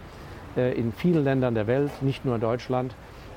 [0.56, 2.96] in vielen Ländern der Welt, nicht nur in Deutschland,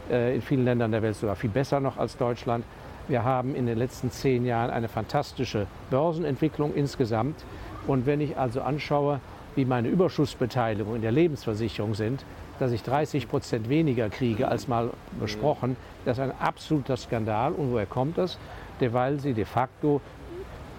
[0.09, 2.65] in vielen Ländern der Welt sogar viel besser noch als Deutschland.
[3.09, 7.45] Wir haben in den letzten zehn Jahren eine fantastische Börsenentwicklung insgesamt.
[7.87, 9.21] Und wenn ich also anschaue,
[9.55, 12.25] wie meine Überschussbeteiligungen in der Lebensversicherung sind,
[12.59, 15.77] dass ich 30 Prozent weniger kriege als mal besprochen.
[16.05, 17.53] Das ist ein absoluter Skandal.
[17.53, 18.39] Und woher kommt das?
[18.79, 20.01] Weil sie de facto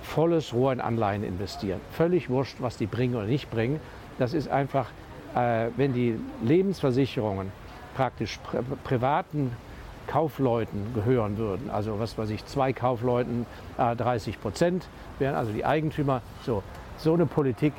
[0.07, 1.79] volles Rohr in Anleihen investieren.
[1.91, 3.79] Völlig wurscht, was die bringen oder nicht bringen.
[4.17, 4.87] Das ist einfach,
[5.35, 7.51] äh, wenn die Lebensversicherungen
[7.95, 9.51] praktisch pri privaten
[10.07, 13.45] Kaufleuten gehören würden, also was weiß ich, zwei Kaufleuten,
[13.77, 14.87] äh, 30 Prozent
[15.19, 16.21] wären also die Eigentümer.
[16.43, 16.63] So,
[16.97, 17.73] so eine Politik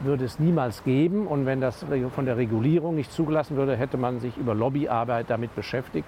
[0.00, 1.26] würde es niemals geben.
[1.26, 5.54] Und wenn das von der Regulierung nicht zugelassen würde, hätte man sich über Lobbyarbeit damit
[5.56, 6.06] beschäftigt.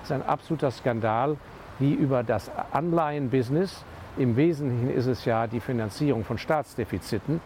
[0.00, 1.36] Das ist ein absoluter Skandal,
[1.78, 3.84] wie über das Anleihenbusiness.
[4.16, 7.40] Im Wesentlichen ist es ja die Finanzierung von Staatsdefiziten.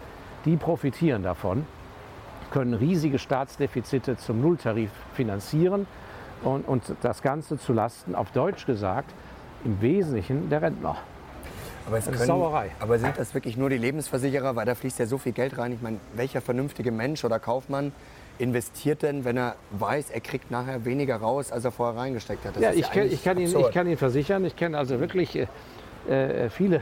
[0.45, 1.67] Die profitieren davon,
[2.51, 5.87] können riesige Staatsdefizite zum Nulltarif finanzieren
[6.43, 9.11] und, und das Ganze zu Lasten, auf Deutsch gesagt,
[9.65, 10.97] im Wesentlichen der Rentner.
[11.87, 12.71] Aber, es können, Sauerei.
[12.81, 14.55] aber sind das wirklich nur die Lebensversicherer?
[14.55, 15.73] Weil da fließt ja so viel Geld rein.
[15.73, 17.93] Ich meine, welcher vernünftige Mensch oder Kaufmann
[18.39, 22.57] investiert denn, wenn er weiß, er kriegt nachher weniger raus, als er vorher reingesteckt hat?
[22.57, 25.35] Das ja, ich, kann, ich, kann ihn, ich, kann, ihn, versichern, ich kenne also wirklich
[26.09, 26.81] äh, äh, viele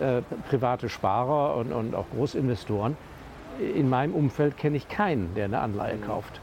[0.00, 2.96] äh, private Sparer und, und, auch Großinvestoren.
[3.74, 6.02] In meinem Umfeld kenne ich keinen, der eine Anleihe mhm.
[6.02, 6.40] kauft.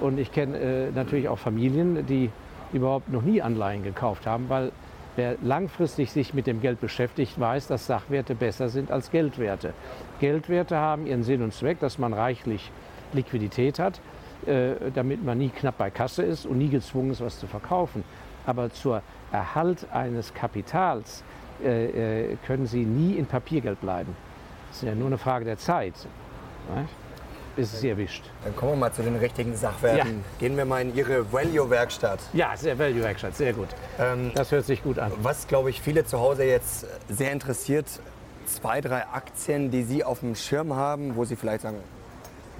[0.00, 2.30] Und ich kenne äh, natürlich auch Familien, die
[2.72, 4.72] überhaupt noch nie Anleihen gekauft haben, weil
[5.16, 9.72] wer langfristig sich mit dem Geld beschäftigt, weiß, dass Sachwerte besser sind als Geldwerte.
[10.20, 12.70] Geldwerte haben ihren Sinn und Zweck, dass man reichlich
[13.12, 14.00] Liquidität hat,
[14.94, 18.04] damit man nie knapp bei Kasse ist und nie gezwungen ist, was zu verkaufen.
[18.48, 21.22] Aber zur Erhalt eines Kapitals
[21.62, 24.16] äh, äh können Sie nie in Papiergeld bleiben.
[24.68, 25.92] Das ist ja nur eine Frage der Zeit.
[26.74, 26.88] Nicht?
[27.56, 28.24] Bis es Sie erwischt.
[28.44, 30.18] Dann kommen wir mal zu den richtigen Sachwerten.
[30.18, 30.38] Ja.
[30.38, 32.20] Gehen wir mal in Ihre Value-Werkstatt.
[32.32, 33.68] Ja, sehr Value-Werkstatt, sehr gut.
[33.98, 35.12] Ähm, das hört sich gut an.
[35.20, 37.86] Was, glaube ich, viele zu Hause jetzt sehr interessiert,
[38.46, 41.78] zwei, drei Aktien, die Sie auf dem Schirm haben, wo Sie vielleicht sagen,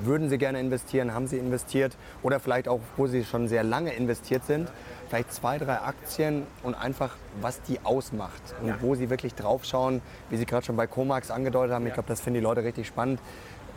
[0.00, 3.92] würden Sie gerne investieren, haben Sie investiert oder vielleicht auch, wo Sie schon sehr lange
[3.92, 4.68] investiert sind.
[5.08, 8.76] Vielleicht zwei, drei Aktien und einfach, was die ausmacht und ja.
[8.80, 11.84] wo Sie wirklich drauf schauen, wie Sie gerade schon bei Comax angedeutet haben.
[11.84, 11.88] Ja.
[11.88, 13.20] Ich glaube, das finden die Leute richtig spannend,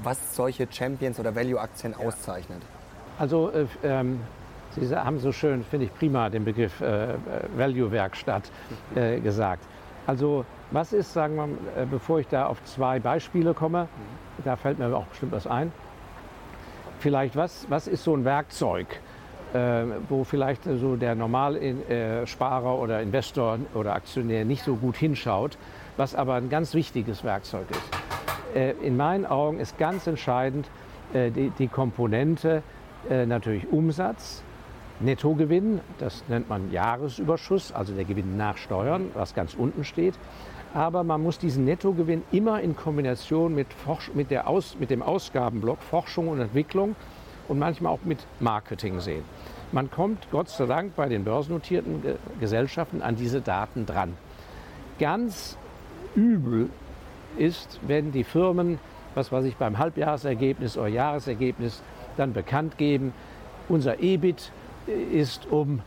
[0.03, 2.05] was solche Champions oder Value-Aktien ja.
[2.05, 2.61] auszeichnet.
[3.17, 4.19] Also äh, ähm,
[4.71, 7.15] Sie haben so schön, finde ich prima, den Begriff äh,
[7.55, 8.51] Value-Werkstatt
[8.95, 9.63] äh, gesagt.
[10.07, 14.43] Also was ist, sagen wir, äh, bevor ich da auf zwei Beispiele komme, mhm.
[14.43, 15.71] da fällt mir auch bestimmt was ein
[17.01, 18.97] vielleicht, was, was ist so ein Werkzeug, äh,
[19.53, 25.57] wo vielleicht so der Normalsparer äh, oder Investor oder Aktionär nicht so gut hinschaut,
[25.97, 28.55] was aber ein ganz wichtiges Werkzeug ist.
[28.55, 30.69] Äh, in meinen Augen ist ganz entscheidend
[31.13, 32.63] äh, die, die, Komponente
[33.09, 34.43] natürlich Umsatz,
[34.99, 40.13] Nettogewinn, das nennt man Jahresüberschuss, also der Gewinn nach Steuern, was ganz unten steht.
[40.75, 43.65] Aber man muss diesen Nettogewinn immer in Kombination mit,
[44.13, 46.95] mit, Aus mit dem Ausgabenblock Forschung und Entwicklung
[47.47, 49.23] und manchmal auch mit Marketing sehen.
[49.71, 52.03] Man kommt Gott sei Dank bei den börsennotierten
[52.39, 54.15] Gesellschaften an diese Daten dran.
[54.99, 55.57] Ganz
[56.15, 56.69] übel
[57.37, 58.79] ist, wenn die Firmen,
[59.15, 61.81] was weiß ich, beim Halbjahresergebnis oder Jahresergebnis
[62.17, 63.13] dann bekannt geben,
[63.69, 64.51] unser EBIT
[65.13, 65.81] ist um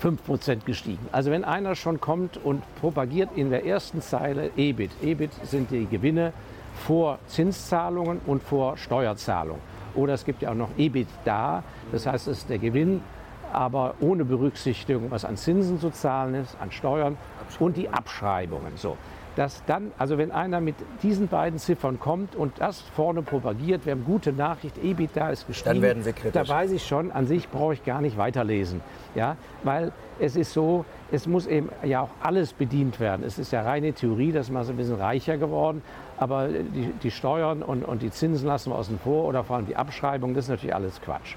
[0.00, 1.08] 5% gestiegen.
[1.12, 4.90] Also wenn einer schon kommt und propagiert in der ersten Zeile EBIT.
[5.02, 6.32] EBIT sind die Gewinne
[6.86, 9.58] vor Zinszahlungen und vor Steuerzahlung.
[9.94, 13.00] Oder es gibt ja auch noch EBITDA, das heißt, es ist der Gewinn,
[13.52, 17.16] aber ohne Berücksichtigung, was an Zinsen zu zahlen ist, an Steuern
[17.60, 18.76] und die Abschreibungen.
[18.76, 18.96] So
[19.36, 23.92] dass dann, also wenn einer mit diesen beiden Ziffern kommt und das vorne propagiert, wir
[23.92, 26.32] haben gute Nachricht, EBITDA ist gestiegen, dann werden Sie kritisch.
[26.32, 28.80] da weiß ich schon, an sich brauche ich gar nicht weiterlesen.
[29.14, 29.36] Ja?
[29.62, 33.24] Weil es ist so, es muss eben ja auch alles bedient werden.
[33.26, 35.82] Es ist ja reine Theorie, dass man so ein bisschen reicher geworden,
[36.16, 39.66] aber die, die Steuern und, und die Zinsen lassen wir außen vor oder vor allem
[39.66, 41.36] die Abschreibung, das ist natürlich alles Quatsch.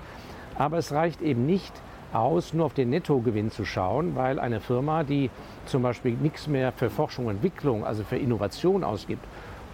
[0.58, 1.74] Aber es reicht eben nicht,
[2.14, 5.30] aus, nur auf den Nettogewinn zu schauen, weil eine Firma, die
[5.66, 9.26] zum Beispiel nichts mehr für Forschung und Entwicklung, also für Innovation ausgibt,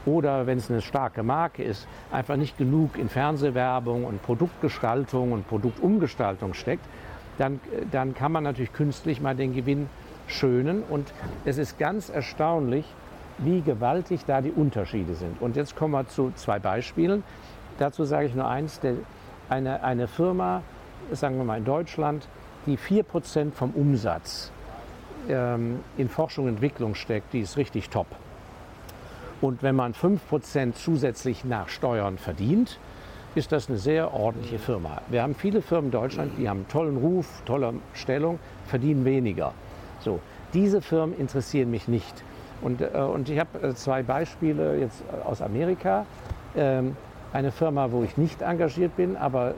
[0.06, 5.48] oder wenn es eine starke Marke ist, einfach nicht genug in Fernsehwerbung und Produktgestaltung und
[5.48, 6.86] Produktumgestaltung steckt,
[7.38, 7.60] dann,
[7.92, 9.88] dann kann man natürlich künstlich mal den Gewinn
[10.28, 10.84] schönen.
[10.84, 11.14] Und
[11.46, 12.86] es ist ganz erstaunlich,
[13.40, 15.42] wie gewaltig da die Unterschiede sind.
[15.42, 17.24] Und jetzt kommen wir zu zwei Beispielen.
[17.80, 18.80] Dazu sage ich nur eins,
[19.50, 20.62] eine, eine Firma,
[21.12, 22.28] sagen wir mal in Deutschland,
[22.66, 24.52] die 4% vom Umsatz
[25.28, 28.08] ähm, in Forschung und Entwicklung steckt, die ist richtig top.
[29.42, 32.80] Und wenn man 5% zusätzlich nach Steuern verdient,
[33.36, 35.02] ist das eine sehr ordentliche Firma.
[35.10, 39.54] Wir haben viele Firmen in Deutschland, die haben einen tollen Ruf, tolle Stellung, verdienen weniger.
[40.00, 40.20] So,
[40.54, 42.24] diese Firmen interessieren mich nicht.
[42.64, 46.06] Und, äh, und ich habe äh, zwei Beispiele jetzt aus Amerika.
[46.56, 46.96] Ähm,
[47.34, 49.56] eine Firma, wo ich nicht engagiert bin, aber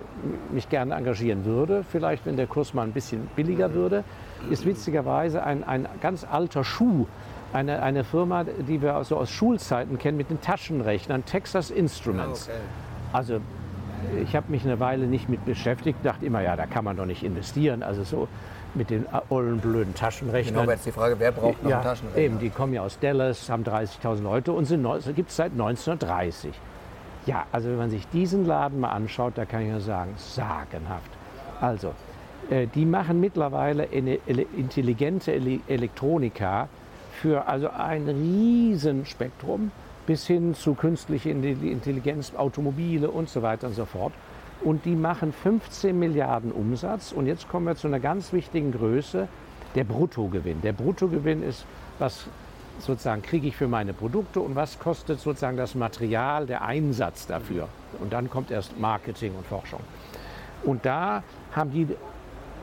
[0.52, 4.06] mich gerne engagieren würde, vielleicht wenn der Kurs mal ein bisschen billiger würde,
[4.50, 7.06] ist witzigerweise ein, ein ganz alter Schuh.
[7.52, 12.50] Eine, eine Firma, die wir so aus Schulzeiten kennen mit den Taschenrechnern, Texas Instruments.
[12.50, 13.40] Ah, also
[14.24, 17.06] ich habe mich eine Weile nicht mit beschäftigt, dachte immer, ja, da kann man doch
[17.06, 17.84] nicht investieren.
[17.84, 18.28] Also so
[18.76, 20.62] mit den ollen, blöden Taschenrechnern.
[20.62, 22.22] Genau, jetzt die Frage, wer braucht noch ja, einen Taschenrechner?
[22.22, 24.68] Eben, die kommen ja aus Dallas, haben 30.000 Leute und
[25.16, 26.54] gibt es seit 1930.
[27.26, 31.10] Ja, also wenn man sich diesen Laden mal anschaut, da kann ich nur sagen, sagenhaft.
[31.60, 31.94] Also,
[32.50, 34.16] äh, die machen mittlerweile eine
[34.58, 36.68] intelligente Elektronika
[37.22, 39.72] für also ein Riesenspektrum
[40.06, 44.14] bis hin zu künstlicher Intelligenz, Automobile und so weiter und so fort.
[44.62, 47.12] Und die machen 15 Milliarden Umsatz.
[47.12, 49.28] Und jetzt kommen wir zu einer ganz wichtigen Größe,
[49.76, 50.62] der Bruttogewinn.
[50.62, 51.66] Der Bruttogewinn ist,
[52.00, 52.28] was
[52.80, 57.68] sozusagen kriege ich für meine Produkte und was kostet sozusagen das Material, der Einsatz dafür.
[58.00, 59.80] Und dann kommt erst Marketing und Forschung.
[60.64, 61.88] Und da haben die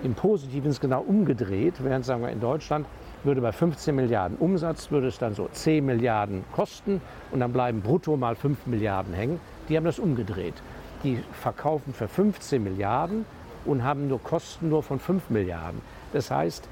[0.02, 2.86] im Positiven es genau umgedreht, während sagen wir in Deutschland
[3.24, 7.00] würde bei 15 Milliarden Umsatz, würde es dann so 10 Milliarden kosten
[7.30, 9.40] und dann bleiben brutto mal 5 Milliarden hängen.
[9.68, 10.54] Die haben das umgedreht.
[11.04, 13.24] Die verkaufen für 15 Milliarden
[13.64, 15.80] und haben nur Kosten nur von 5 Milliarden.
[16.12, 16.68] Das heißt,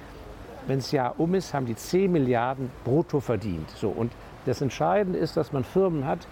[0.67, 3.69] wenn das Jahr um ist, haben die 10 Milliarden brutto verdient.
[3.71, 4.13] So, und
[4.47, 6.27] das Entscheidende ist, dass man Firmen hat,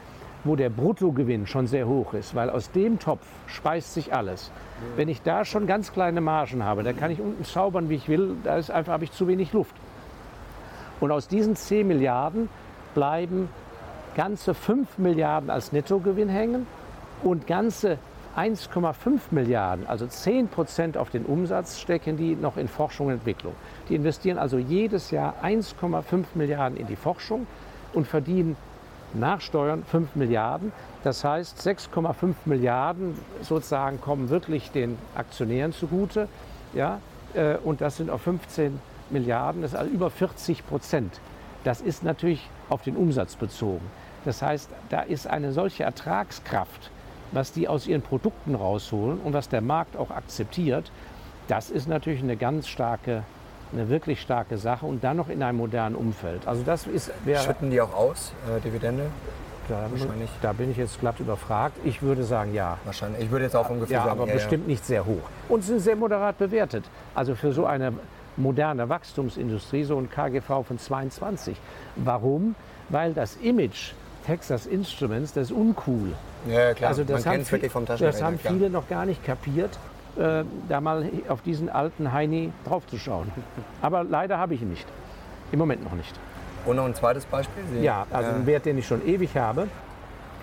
[0.45, 4.53] wo der Bruttogewinn schon sehr hoch ist, weil aus dem Topf speist sich alles.
[4.97, 8.09] Wenn ich da schon ganz kleine Margen habe, da kann ich unten zaubern, wie ich
[8.09, 9.75] will, da ist einfach habe ich zu wenig Luft.
[11.01, 12.49] Und aus diesen 10 Milliarden
[12.95, 13.49] bleiben
[14.17, 16.67] ganze 5 Milliarden als Nettogewinn hängen
[17.22, 17.98] und ganze
[18.37, 23.54] 1,5 Milliarden, also 10 Prozent auf den Umsatz, stecken die noch in Forschung und Entwicklung.
[23.88, 27.46] Die investieren also jedes Jahr 1,5 Milliarden in die Forschung
[27.94, 28.57] und verdienen
[29.14, 30.72] nach Steuern 5 Milliarden.
[31.02, 36.28] Das heißt, 6,5 Milliarden sozusagen kommen wirklich den Aktionären zugute.
[36.74, 37.00] Ja?
[37.35, 38.78] Äh, und das sind auf 15
[39.11, 41.20] Milliarden, das ist also über 40 Prozent.
[41.64, 43.85] Das ist natürlich auf den Umsatz bezogen.
[44.24, 46.90] Das heißt, da ist eine solche Ertragskraft,
[47.33, 50.91] was die aus ihren Produkten rausholen und was der Markt auch akzeptiert,
[51.49, 53.25] das ist natürlich eine ganz starke,
[53.73, 56.47] eine wirklich starke Sache und dann noch in einem modernen Umfeld.
[56.47, 59.07] Also das ist, wäre, Schütten die auch aus, äh, Dividende?
[59.69, 60.31] Da, Wahrscheinlich.
[60.41, 61.77] da bin ich jetzt glatt überfragt.
[61.85, 62.79] Ich würde sagen, ja.
[62.85, 63.25] Wahrscheinlich.
[63.25, 64.71] Ich würde jetzt auch ungefähr ja, sagen, aber ja, bestimmt ja.
[64.71, 65.29] nicht sehr hoch.
[65.49, 66.85] Und sind sehr moderat bewertet.
[67.14, 67.93] Also für so eine
[68.38, 71.57] moderne Wachstumsindustrie so ein KGV von 22.
[71.97, 72.55] Warum?
[72.88, 73.93] Weil das Image
[74.29, 76.12] Texas Instruments, das ist uncool.
[76.47, 76.91] Ja, klar.
[76.91, 79.79] Also das, haben, viel, das haben viele noch gar nicht kapiert,
[80.19, 83.33] äh, da mal auf diesen alten Heini draufzuschauen.
[83.81, 84.87] Aber leider habe ich ihn nicht.
[85.51, 86.14] Im Moment noch nicht.
[86.67, 87.62] Und noch ein zweites Beispiel?
[87.73, 89.67] Sie, ja, also äh, ein Wert, den ich schon ewig habe,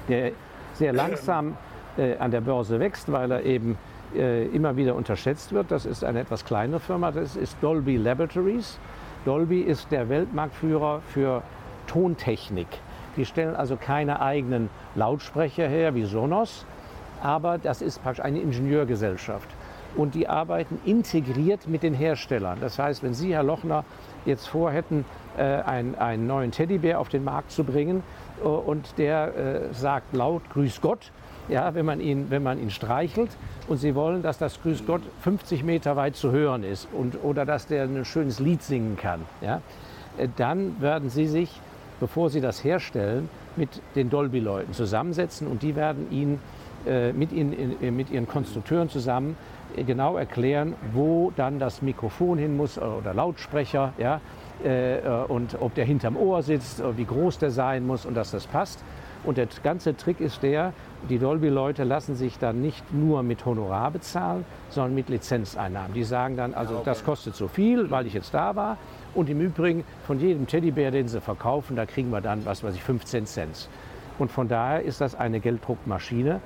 [0.09, 0.31] der
[0.73, 1.55] sehr langsam
[1.95, 3.77] äh, an der Börse wächst, weil er eben
[4.15, 5.69] äh, immer wieder unterschätzt wird.
[5.69, 8.79] Das ist eine etwas kleinere Firma, das ist Dolby Laboratories.
[9.25, 11.43] Dolby ist der Weltmarktführer für
[11.85, 12.67] Tontechnik.
[13.17, 16.65] Die stellen also keine eigenen Lautsprecher her wie Sonos,
[17.21, 19.49] aber das ist praktisch eine Ingenieurgesellschaft.
[19.95, 22.57] Und die arbeiten integriert mit den Herstellern.
[22.59, 23.85] Das heißt, wenn Sie, Herr Lochner,
[24.25, 25.05] jetzt vorhätten,
[25.37, 28.03] äh, einen, einen neuen Teddybär auf den Markt zu bringen
[28.43, 31.11] äh, und der äh, sagt laut Grüß Gott,
[31.47, 33.29] ja, wenn, man ihn, wenn man ihn streichelt
[33.67, 37.45] und Sie wollen, dass das Grüß Gott 50 Meter weit zu hören ist und, oder
[37.45, 39.61] dass der ein schönes Lied singen kann, ja,
[40.17, 41.61] äh, dann werden Sie sich
[41.99, 46.39] bevor sie das herstellen, mit den Dolby-Leuten zusammensetzen und die werden ihnen
[46.85, 49.35] äh, mit, ihnen, äh, mit ihren Konstrukteuren zusammen
[49.75, 54.21] äh, genau erklären, wo dann das Mikrofon hin muss oder Lautsprecher, ja,
[55.27, 58.79] und ob der hinterm Ohr sitzt, wie groß der sein muss und dass das passt.
[59.25, 60.71] Und der ganze Trick ist der,
[61.09, 65.93] die Dolby-Leute lassen sich dann nicht nur mit Honorar bezahlen, sondern mit Lizenzeinnahmen.
[65.93, 68.77] Die sagen dann, also das kostet so viel, weil ich jetzt da war.
[69.15, 72.75] Und im Übrigen von jedem Teddybär, den sie verkaufen, da kriegen wir dann, was weiß
[72.75, 73.69] ich, 15 Cent.
[74.19, 76.41] Und von daher ist das eine Gelddruckmaschine.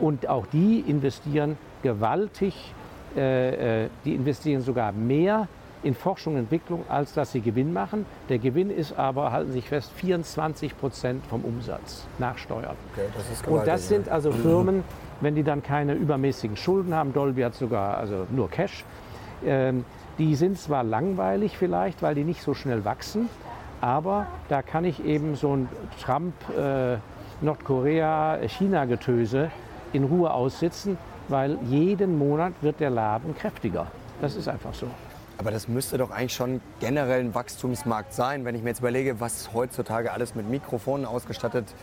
[0.00, 2.74] Und auch die investieren gewaltig,
[3.16, 5.48] äh, äh die investieren sogar mehr
[5.82, 8.04] in Forschung und Entwicklung, als dass sie Gewinn machen.
[8.28, 12.76] Der Gewinn ist aber, halten Sie sich fest, 24 Prozent vom Umsatz nach Steuern.
[12.92, 14.84] Okay, das und das sind also Firmen,
[15.20, 18.84] wenn die dann keine übermäßigen Schulden haben, Dolby hat sogar also nur Cash,
[19.44, 19.84] ähm,
[20.20, 23.30] die sind zwar langweilig vielleicht, weil die nicht so schnell wachsen,
[23.80, 25.68] aber da kann ich eben so ein
[26.04, 26.98] Trump, äh,
[27.40, 29.50] Nordkorea, China-Getöse
[29.94, 33.86] in Ruhe aussitzen, weil jeden Monat wird der Laden kräftiger.
[34.20, 34.88] Das ist einfach so.
[35.38, 39.20] Aber das müsste doch eigentlich schon generell ein Wachstumsmarkt sein, wenn ich mir jetzt überlege,
[39.20, 41.74] was heutzutage alles mit Mikrofonen ausgestattet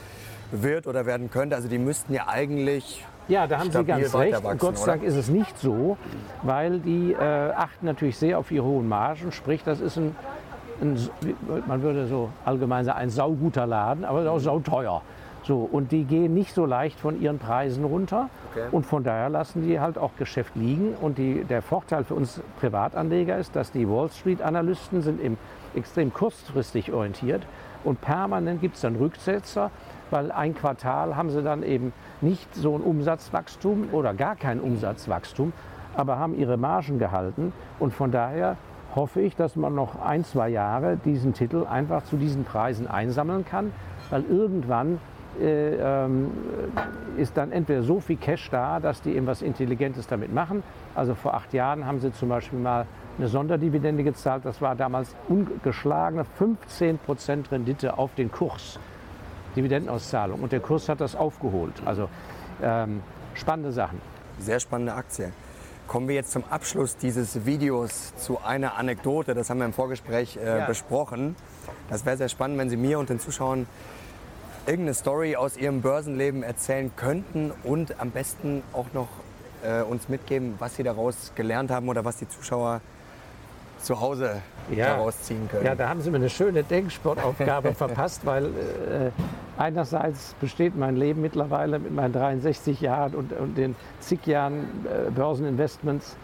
[0.52, 1.56] wird oder werden könnte.
[1.56, 4.42] Also die müssten ja eigentlich ja, da haben Sie ganz recht.
[4.58, 5.98] Gott sei Dank ist es nicht so,
[6.44, 9.32] weil die äh, achten natürlich sehr auf ihre hohen Margen.
[9.32, 10.16] Sprich, das ist ein,
[10.82, 10.98] ein,
[11.68, 15.02] man würde so allgemein sagen, ein sauguter Laden, aber auch sauteuer.
[15.44, 18.30] So, und die gehen nicht so leicht von ihren Preisen runter.
[18.52, 18.68] Okay.
[18.72, 20.94] Und von daher lassen die halt auch Geschäft liegen.
[21.00, 25.38] Und die, der Vorteil für uns Privatanleger ist, dass die Wall Street-Analysten sind im
[25.74, 27.44] extrem kurzfristig orientiert.
[27.86, 29.72] Und permanent gibt es dann Rücksetzer,
[30.12, 35.54] weil ein Quartal haben sie dann eben nicht so ein Umsatzwachstum oder gar kein Umsatzwachstum,
[35.96, 37.54] aber haben ihre Margen gehalten.
[37.80, 38.58] Und von daher
[38.96, 43.46] hoffe ich, dass man noch ein, zwei Jahre diesen Titel einfach zu diesen Preisen einsammeln
[43.46, 43.72] kann,
[44.10, 45.00] weil irgendwann
[45.40, 46.32] äh, ähm,
[47.18, 50.64] ist dann entweder so viel Cash da, dass die eben was Intelligentes damit machen.
[50.96, 52.86] Also vor acht Jahren haben sie zum Beispiel mal
[53.18, 54.46] eine Sonderdividende gezahlt.
[54.46, 58.80] Das war damals ungeschlagene 15 Prozent Rendite auf den Kurs.
[59.58, 60.40] Dividendenauszahlung.
[60.40, 61.74] Und der Kurs hat das aufgeholt.
[61.86, 62.10] Also
[62.62, 63.02] ähm,
[63.34, 64.02] spannende Sachen.
[64.40, 65.32] Sehr spannende Aktie.
[65.88, 69.34] Kommen wir jetzt zum Abschluss dieses Videos zu einer Anekdote.
[69.34, 70.66] Das haben wir im Vorgespräch äh, ja.
[70.66, 71.36] besprochen.
[71.90, 73.68] Das wäre sehr spannend, wenn Sie mir und den Zuschauern
[74.66, 79.08] irgendeine Story aus Ihrem Börsenleben erzählen könnten und am besten auch noch
[79.64, 82.82] äh, uns mitgeben, was Sie daraus gelernt haben oder was die Zuschauer
[83.80, 84.96] zu Hause ja.
[84.96, 85.66] daraus ziehen können.
[85.66, 89.12] Ja, da haben Sie mir eine schöne Denksportaufgabe verpasst, weil äh,
[89.58, 95.10] einerseits besteht mein Leben mittlerweile mit meinen 63 Jahren und, und den zig Jahren äh,
[95.12, 96.18] Börseninvestments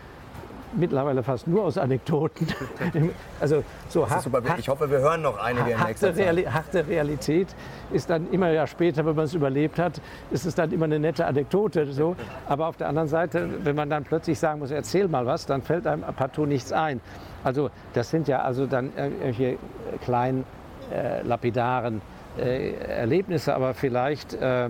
[0.76, 2.48] mittlerweile fast nur aus Anekdoten.
[3.40, 6.18] also so hart, ich hoffe, wir hören noch einige in nächster Zeit.
[6.18, 7.48] Reali harte Realität
[7.92, 10.02] ist dann immer ja später, wenn man es überlebt hat,
[10.32, 11.92] ist es dann immer eine nette Anekdote.
[11.92, 12.16] So.
[12.48, 15.62] Aber auf der anderen Seite, wenn man dann plötzlich sagen muss, erzähl mal was, dann
[15.62, 17.02] fällt einem partout nichts ein.
[17.44, 19.58] Also das sind ja also dann irgendwelche
[20.04, 20.46] kleinen
[20.92, 22.02] äh, lapidaren
[22.38, 24.70] äh, Erlebnisse, aber vielleicht äh,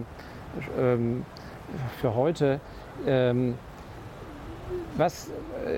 [0.77, 1.25] ähm,
[1.99, 2.59] für heute
[3.07, 3.55] ähm,
[4.97, 5.29] was,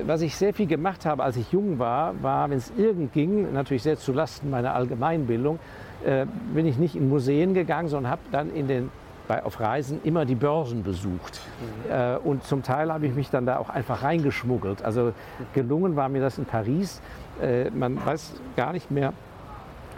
[0.05, 3.53] was ich sehr viel gemacht habe, als ich jung war, war, wenn es irgend ging,
[3.53, 5.59] natürlich sehr zulasten meiner Allgemeinbildung,
[6.05, 8.91] äh, bin ich nicht in Museen gegangen, sondern habe dann in den,
[9.27, 11.41] bei, auf Reisen immer die Börsen besucht.
[11.87, 11.91] Mhm.
[11.91, 14.83] Äh, und zum Teil habe ich mich dann da auch einfach reingeschmuggelt.
[14.83, 15.13] Also
[15.53, 17.01] gelungen war mir das in Paris.
[17.41, 19.13] Äh, man weiß gar nicht mehr,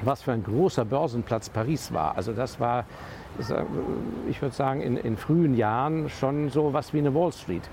[0.04, 2.16] was für ein großer Börsenplatz Paris war.
[2.16, 2.86] Also das war,
[4.30, 7.70] ich würde sagen, in, in frühen Jahren schon so was wie eine Wall Street.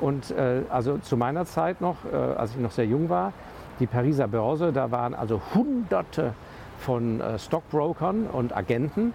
[0.00, 3.32] Und äh, also zu meiner Zeit noch, äh, als ich noch sehr jung war,
[3.80, 6.34] die Pariser Börse, da waren also hunderte
[6.78, 9.12] von äh, Stockbrokern und Agenten.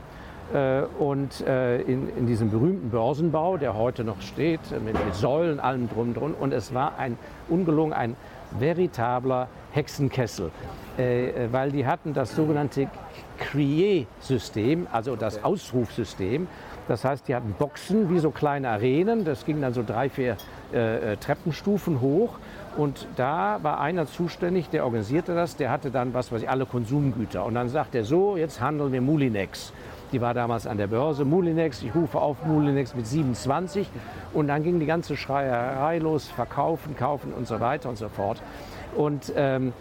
[0.53, 5.59] Äh, und äh, in, in, diesem berühmten Börsenbau, der heute noch steht, mit, mit Säulen,
[5.59, 6.35] allem drum drum.
[6.39, 7.17] Und es war ein
[7.47, 8.15] ungelungen, ein
[8.59, 10.51] veritabler Hexenkessel,
[10.97, 12.87] äh, weil die hatten das sogenannte
[13.37, 16.47] Crier-System, also das Ausrufsystem.
[16.87, 19.23] Das heißt, die hatten Boxen wie so kleine Arenen.
[19.23, 20.37] Das ging dann so drei, vier
[20.73, 22.37] äh, äh, Treppenstufen hoch.
[22.75, 25.55] Und da war einer zuständig, der organisierte das.
[25.55, 27.45] Der hatte dann, was weiß ich, alle Konsumgüter.
[27.45, 29.71] Und dann sagt er so, jetzt handeln wir Mulinex.
[30.13, 31.25] Die war damals an der Börse.
[31.25, 33.89] Mulinex, ich rufe auf Mulinex mit 27.
[34.31, 38.39] Und dann ging die ganze Schreierei los, verkaufen, kaufen und so weiter und so fort.
[38.95, 39.73] Und ähm,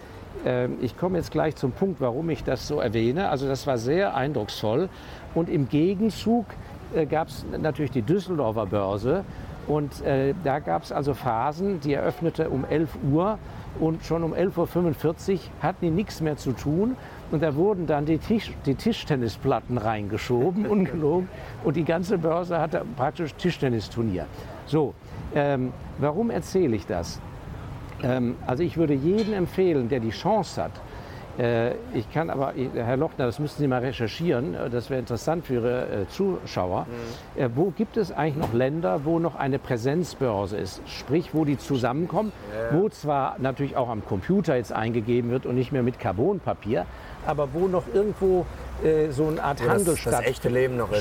[0.47, 3.29] äh, ich komme jetzt gleich zum Punkt, warum ich das so erwähne.
[3.29, 4.89] Also das war sehr eindrucksvoll.
[5.35, 6.47] Und im Gegenzug
[6.95, 9.25] äh, gab es natürlich die Düsseldorfer Börse.
[9.67, 13.39] Und äh, da gab es also Phasen, die eröffnete um 11 Uhr
[13.81, 16.97] und schon um 11.45 Uhr hatten die nichts mehr zu tun.
[17.33, 21.29] Und da wurden dann die, Tisch, die Tischtennisplatten reingeschoben, ungelogen.
[21.65, 24.27] Und die ganze Börse hatte praktisch Tischtennisturnier.
[24.67, 24.95] So,
[25.35, 27.21] ähm, warum erzähle ich das?
[28.03, 30.73] Ähm, also ich würde jedem empfehlen, der die Chance hat,
[31.39, 35.47] äh, ich kann aber, Herr Lochner, das müssten Sie mal recherchieren, äh, das wäre interessant
[35.47, 36.87] für Ihre äh, Zuschauer.
[37.37, 37.51] Mhm.
[37.55, 40.83] Wo gibt es eigentlich noch Länder, wo noch eine Präsenzbörse ist?
[40.87, 42.79] Sprich, wo die zusammenkommen, ja.
[42.79, 46.87] wo zwar natürlich auch am Computer jetzt eingegeben wird und nicht mehr mit Carbonpapier,
[47.27, 48.47] aber wo noch irgendwo
[49.11, 50.43] so eine Art Handel statt, ist,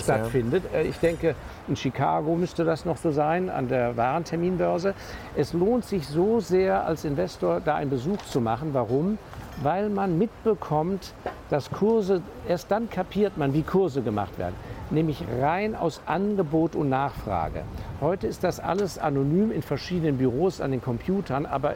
[0.04, 0.64] stattfindet.
[0.72, 0.82] Ja.
[0.82, 1.34] Ich denke,
[1.68, 4.94] in Chicago müsste das noch so sein, an der Warenterminbörse.
[5.36, 8.70] Es lohnt sich so sehr als Investor, da einen Besuch zu machen.
[8.74, 9.18] Warum?
[9.62, 11.14] weil man mitbekommt,
[11.50, 14.56] dass Kurse, erst dann kapiert man, wie Kurse gemacht werden,
[14.90, 17.64] nämlich rein aus Angebot und Nachfrage.
[18.00, 21.76] Heute ist das alles anonym in verschiedenen Büros an den Computern, aber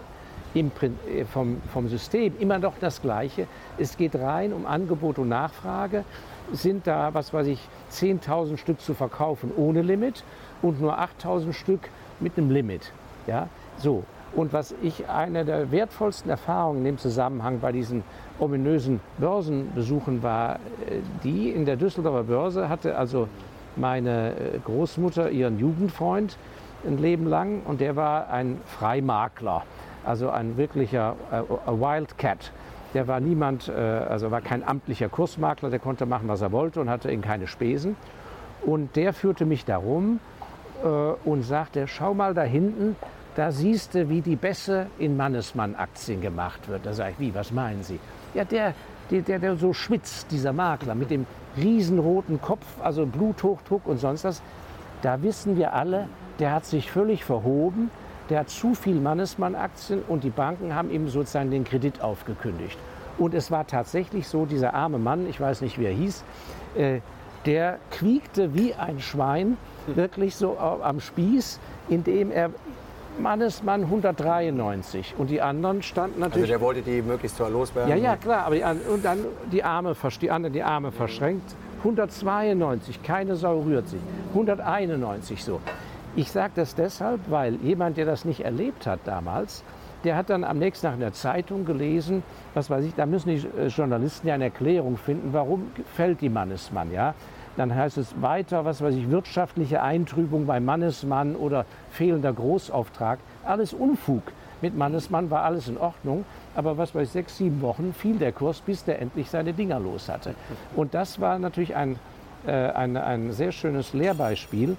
[0.56, 3.47] im, äh, vom, vom System immer noch das Gleiche.
[3.78, 6.03] Es geht rein um Angebot und Nachfrage.
[6.51, 7.60] Sind da, was weiß ich,
[7.91, 10.24] 10.000 Stück zu verkaufen ohne Limit
[10.62, 11.89] und nur 8.000 Stück
[12.20, 12.91] mit einem Limit.
[13.28, 14.03] Ja, so.
[14.36, 18.03] Und was ich eine der wertvollsten Erfahrungen in dem Zusammenhang bei diesen
[18.38, 23.28] ominösen Börsenbesuchen war, äh, die in der Düsseldorfer Börse hatte also
[23.76, 26.38] meine äh, Großmutter ihren Jugendfreund
[26.86, 29.64] ein Leben lang und der war ein Freimakler,
[30.06, 32.51] also ein wirklicher äh, Wildcat.
[32.93, 36.89] Der war niemand, also war kein amtlicher Kursmakler, der konnte machen, was er wollte und
[36.89, 37.97] hatte eben keine Spesen.
[38.66, 40.22] Und der führte mich darum
[41.26, 42.95] und sagte, schau mal da hinten,
[43.36, 46.86] da siehst du, wie die Bässe in Mannesmann-Aktien gemacht wird.
[46.86, 47.99] Da sage ich, wie, was meinen Sie?
[48.34, 48.74] Ja, der,
[49.12, 51.26] der, der, der so schwitzt, dieser Makler, mit dem
[51.58, 54.41] riesenroten Kopf, also Bluthochdruck und sonst was.
[55.01, 56.08] Da wissen wir alle,
[56.39, 57.91] der hat sich völlig verhoben,
[58.30, 62.78] der hat zu viel Mannesmann-Aktien und die Banken haben ihm sozusagen den Kredit aufgekündigt.
[63.17, 66.23] Und es war tatsächlich so, dieser arme Mann, ich weiß nicht, wie er hieß,
[66.76, 66.99] äh,
[67.45, 69.57] der quiekte wie ein Schwein,
[69.88, 71.59] wirklich so am Spieß,
[71.89, 72.49] indem er
[73.19, 76.49] Mannesmann 193 und die anderen standen Also natürlich.
[76.49, 77.89] der wollte die möglichst zwar loswerden.
[77.89, 79.19] ja, ja, klar, aber die, und dann
[79.51, 81.55] die Arme, die anderen die Arme verschränkt.
[81.80, 84.01] 192, keine Sau rührt sich.
[84.30, 85.61] 191 so.
[86.18, 89.66] Ich sage das deshalb, weil jemand, der das nicht erlebt hat damals,
[90.05, 93.30] der hat dann am nächsten Tag in der Zeitung gelesen, was weiß ich, da müssen
[93.30, 97.16] die äh, Journalisten ja eine Erklärung finden, warum fällt die Mannesmann, ja.
[97.57, 103.20] Dann heißt es weiter, was weiß ich, wirtschaftliche Eintrübung bei Mannesmann oder fehlender Großauftrag.
[103.43, 104.24] Alles Unfug.
[104.61, 106.24] Mit Mannesmann war alles in Ordnung,
[106.55, 109.80] aber was weiß ich, sechs, sieben Wochen fiel der Kurs, bis der endlich seine Dinger
[109.80, 110.36] los hatte.
[110.76, 111.97] Und das war natürlich ein,
[112.47, 114.78] äh, ein, ein sehr schönes Lehrbeispiel,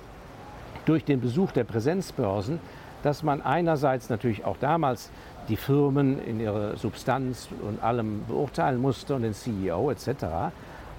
[0.87, 2.59] durch den Besuch der Präsenzbörsen,
[3.03, 5.11] dass man einerseits natürlich auch damals
[5.49, 10.25] die Firmen in ihrer Substanz und allem beurteilen musste und den CEO etc.,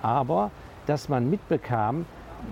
[0.01, 0.51] aber
[0.85, 2.05] dass man mitbekam,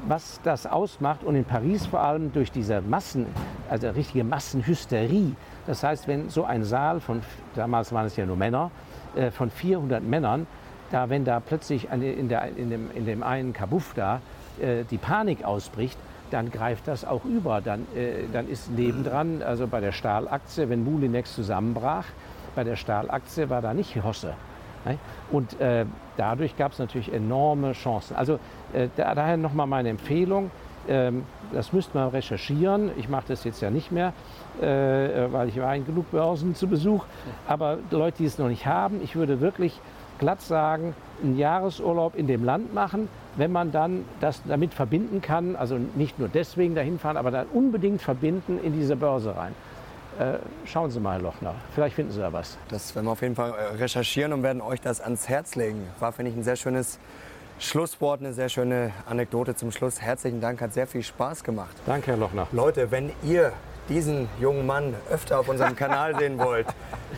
[0.07, 3.27] was das ausmacht und in Paris vor allem durch diese Massen,
[3.69, 5.35] also richtige Massenhysterie.
[5.67, 7.21] Das heißt, wenn so ein Saal von,
[7.55, 8.71] damals waren es ja nur Männer,
[9.15, 10.47] äh, von 400 Männern,
[10.91, 14.21] da wenn da plötzlich in, der, in, dem, in dem einen Kabuff da
[14.59, 15.97] äh, die Panik ausbricht,
[16.31, 17.61] dann greift das auch über.
[17.61, 22.05] Dann, äh, dann ist nebendran, also bei der Stahlaktie, wenn Mulinex zusammenbrach,
[22.55, 24.33] bei der Stahlaktie war da nicht Hosse.
[24.85, 24.97] ne?
[25.31, 25.85] Und äh,
[26.17, 28.15] dadurch gab es natürlich enorme Chancen.
[28.15, 28.39] Also
[28.73, 30.51] äh, da, daher nochmal meine Empfehlung,
[30.87, 32.91] ähm, das müsste man recherchieren.
[32.97, 34.13] Ich mache das jetzt ja nicht mehr,
[34.61, 37.05] äh, weil ich war in genug Börsen zu Besuch.
[37.47, 39.79] Aber Leute, die es noch nicht haben, ich würde wirklich
[40.19, 45.55] glatt sagen, einen Jahresurlaub in dem Land machen, wenn man dann das damit verbinden kann,
[45.55, 49.53] also nicht nur deswegen dahin fahren, aber dann unbedingt verbinden in diese Börse rein.
[50.17, 52.57] Äh, schauen Sie mal, Herr Lochner, vielleicht finden Sie da was.
[52.69, 55.85] Das werden wir auf jeden Fall äh, recherchieren und werden euch das ans Herz legen.
[55.99, 56.99] War, finde ich, ein sehr schönes
[57.59, 60.01] Schlusswort, eine sehr schöne Anekdote zum Schluss.
[60.01, 61.75] Herzlichen Dank, hat sehr viel Spaß gemacht.
[61.85, 62.47] Danke, Herr Lochner.
[62.53, 63.51] Leute, wenn ihr
[63.89, 66.67] diesen jungen Mann öfter auf unserem Kanal sehen wollt,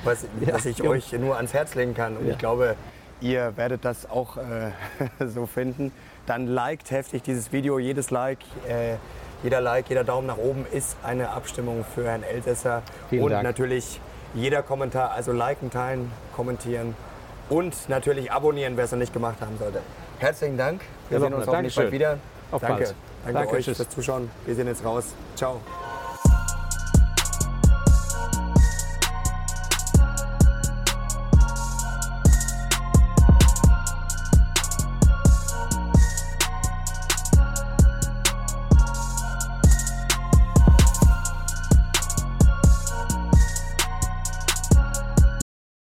[0.04, 0.90] was, was ich ja.
[0.90, 2.34] euch nur ans Herz legen kann, und Ja.
[2.34, 2.76] ich glaube,
[3.22, 4.72] ihr werdet das auch äh,
[5.28, 5.92] so finden,
[6.26, 7.80] dann liked heftig dieses Video.
[7.80, 8.96] Jedes Like, äh,
[9.44, 12.82] jeder Like, jeder Daumen nach oben ist eine Abstimmung für Herrn Elsässer.
[13.10, 13.44] Vielen und Dank.
[13.44, 14.02] natürlich
[14.34, 16.96] jeder Kommentar, also liken, teilen, kommentieren
[17.50, 19.80] und natürlich abonnieren, wer es noch nicht gemacht haben sollte.
[20.20, 20.82] Herzlichen Dank.
[21.10, 22.18] Wir Herr sehen uns Lochner, hoffentlich bald wieder.
[22.52, 22.76] Auf Danke.
[22.84, 22.96] bald.
[23.24, 23.78] Danke Danke, euch tschüss.
[23.78, 24.30] fürs Zuschauen.
[24.46, 25.14] Wir sehen jetzt raus.
[25.36, 25.62] Ciao.